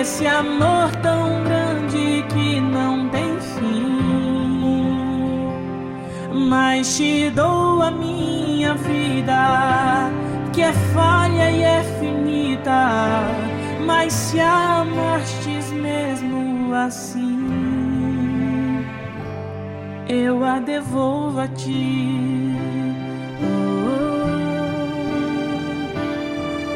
esse 0.01 0.27
amor 0.27 0.91
tão 1.03 1.45
grande 1.45 2.25
que 2.33 2.59
não 2.59 3.11
tem 3.11 3.39
fim. 3.39 3.93
Mas 6.49 6.97
te 6.97 7.29
dou 7.31 7.83
a 7.83 7.91
minha 7.91 8.73
vida, 8.75 10.11
que 10.55 10.63
é 10.63 10.73
falha 10.95 11.51
e 11.51 11.63
é 11.63 11.83
finita 12.01 13.42
mas 13.87 14.13
se 14.13 14.41
amastes 14.41 15.71
mesmo 15.73 16.75
assim, 16.75 17.39
eu 20.09 20.45
a 20.45 20.59
devolvo 20.59 21.41
a 21.41 21.49
ti. 21.49 22.53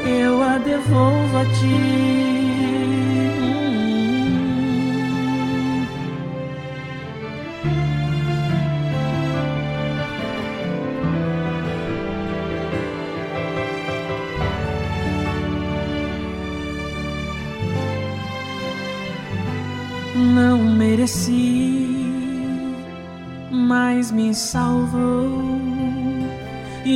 eu 0.07 0.43
a 0.43 0.59
devolvo 0.59 1.39
a 1.39 1.45
ti. 1.45 2.26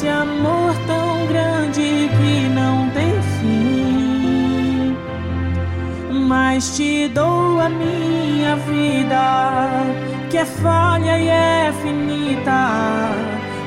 esse 0.00 0.08
amor 0.08 0.74
tão 0.86 1.26
grande 1.26 2.08
que 2.16 2.48
não 2.48 2.88
tem 2.88 3.20
fim. 3.38 4.96
Mas 6.26 6.74
te 6.74 7.06
dou 7.08 7.60
a 7.60 7.68
minha 7.68 8.56
vida, 8.56 9.68
que 10.30 10.38
é 10.38 10.46
falha 10.46 11.18
e 11.18 11.28
é 11.28 11.72
finita 11.82 13.10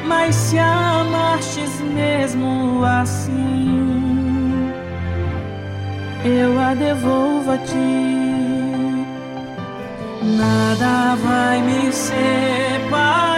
mas 0.06 0.36
se 0.36 0.58
amastes 0.60 1.80
mesmo 1.82 2.84
assim, 2.84 4.70
eu 6.26 6.60
a 6.60 6.74
devolvo 6.74 7.52
a 7.52 7.58
ti. 7.58 8.24
Nada 10.22 11.16
vai 11.16 11.62
me 11.62 11.92
separar 11.92 13.33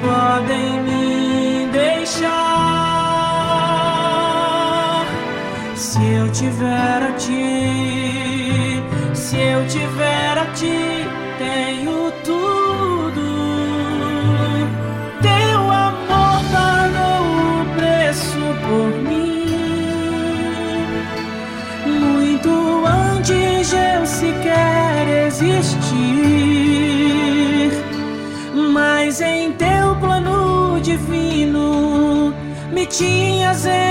podem 0.00 0.82
me 0.82 1.68
deixar 1.72 2.28
se 5.74 5.98
eu 6.12 6.30
tiver 6.32 7.02
a 7.02 7.12
ti. 7.12 8.82
Se 9.14 9.36
eu 9.36 9.66
tiver 9.66 10.38
a 10.38 10.46
ti, 10.54 11.06
tenho 11.38 12.12
tudo. 12.24 13.22
Teu 15.20 15.60
amor 15.70 16.42
pagou 16.52 17.22
o 17.60 17.66
preço 17.76 18.40
por 18.66 18.90
mim. 19.02 19.44
Muito 21.86 22.50
antes 22.86 23.70
de 23.70 23.76
eu 23.76 24.06
sequer 24.06 25.26
existir. 25.26 25.87
Tinhas 32.98 33.64
em 33.64 33.87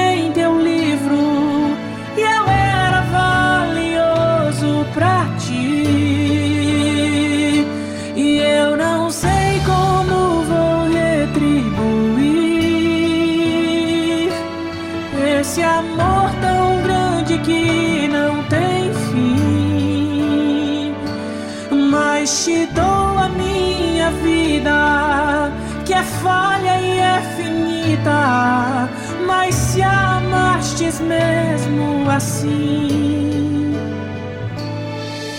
amastes 30.98 31.02
mesmo 31.02 32.10
assim, 32.10 33.74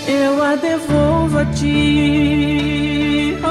eu 0.07 0.43
a 0.43 0.55
devolvo 0.55 1.39
a 1.39 1.45
ti. 1.45 3.35
Oh, 3.43 3.47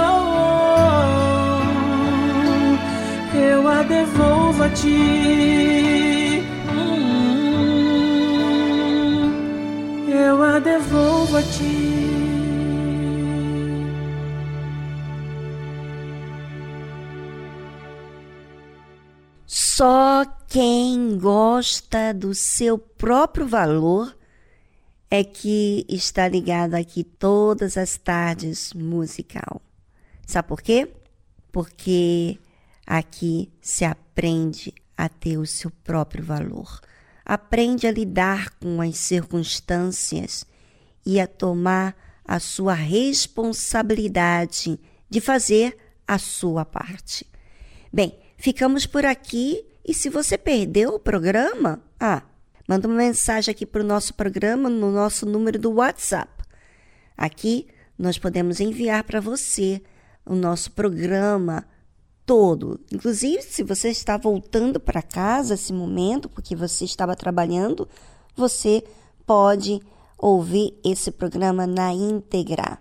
oh, 3.32 3.36
eu 3.36 3.68
a 3.68 3.82
devolvo 3.82 4.64
a 4.64 4.68
ti. 4.70 6.44
Hum, 6.70 7.28
eu 10.08 10.42
a 10.42 10.58
devolvo 10.58 11.36
a 11.36 11.42
ti. 11.42 11.98
Só 19.78 20.17
gosta 21.16 22.12
do 22.12 22.34
seu 22.34 22.76
próprio 22.76 23.46
valor 23.46 24.18
é 25.10 25.24
que 25.24 25.86
está 25.88 26.28
ligado 26.28 26.74
aqui 26.74 27.02
todas 27.04 27.78
as 27.78 27.96
tardes 27.96 28.74
musical. 28.74 29.62
Sabe 30.26 30.48
por 30.48 30.60
quê? 30.60 30.92
Porque 31.50 32.38
aqui 32.86 33.50
se 33.60 33.84
aprende 33.84 34.72
a 34.96 35.08
ter 35.08 35.38
o 35.38 35.46
seu 35.46 35.70
próprio 35.70 36.24
valor. 36.24 36.80
Aprende 37.24 37.86
a 37.86 37.92
lidar 37.92 38.50
com 38.58 38.82
as 38.82 38.98
circunstâncias 38.98 40.44
e 41.06 41.20
a 41.20 41.26
tomar 41.26 41.96
a 42.24 42.38
sua 42.38 42.74
responsabilidade 42.74 44.78
de 45.08 45.20
fazer 45.20 45.76
a 46.06 46.18
sua 46.18 46.64
parte. 46.64 47.26
Bem, 47.92 48.18
ficamos 48.36 48.84
por 48.84 49.06
aqui 49.06 49.64
e 49.88 49.94
se 49.94 50.10
você 50.10 50.36
perdeu 50.36 50.90
o 50.90 50.98
programa, 50.98 51.82
ah, 51.98 52.22
manda 52.68 52.86
uma 52.86 52.98
mensagem 52.98 53.50
aqui 53.50 53.64
para 53.64 53.80
o 53.80 53.86
nosso 53.86 54.12
programa 54.12 54.68
no 54.68 54.92
nosso 54.92 55.24
número 55.24 55.58
do 55.58 55.72
WhatsApp. 55.72 56.30
Aqui 57.16 57.66
nós 57.98 58.18
podemos 58.18 58.60
enviar 58.60 59.02
para 59.04 59.18
você 59.18 59.82
o 60.26 60.34
nosso 60.34 60.72
programa 60.72 61.66
todo. 62.26 62.78
Inclusive, 62.92 63.40
se 63.40 63.62
você 63.62 63.88
está 63.88 64.18
voltando 64.18 64.78
para 64.78 65.00
casa 65.00 65.54
esse 65.54 65.72
momento, 65.72 66.28
porque 66.28 66.54
você 66.54 66.84
estava 66.84 67.16
trabalhando, 67.16 67.88
você 68.36 68.84
pode 69.24 69.80
ouvir 70.18 70.78
esse 70.84 71.10
programa 71.10 71.66
na 71.66 71.94
íntegra. 71.94 72.78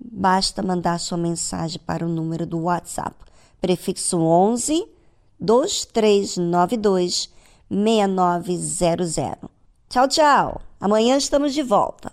Basta 0.00 0.62
mandar 0.62 0.98
sua 0.98 1.18
mensagem 1.18 1.78
para 1.84 2.06
o 2.06 2.08
número 2.08 2.46
do 2.46 2.60
WhatsApp, 2.60 3.14
prefixo 3.60 4.16
11 4.16 4.99
2392 5.40 7.30
6900. 7.70 9.50
Tchau, 9.88 10.08
tchau. 10.08 10.60
Amanhã 10.80 11.16
estamos 11.16 11.54
de 11.54 11.62
volta. 11.62 12.12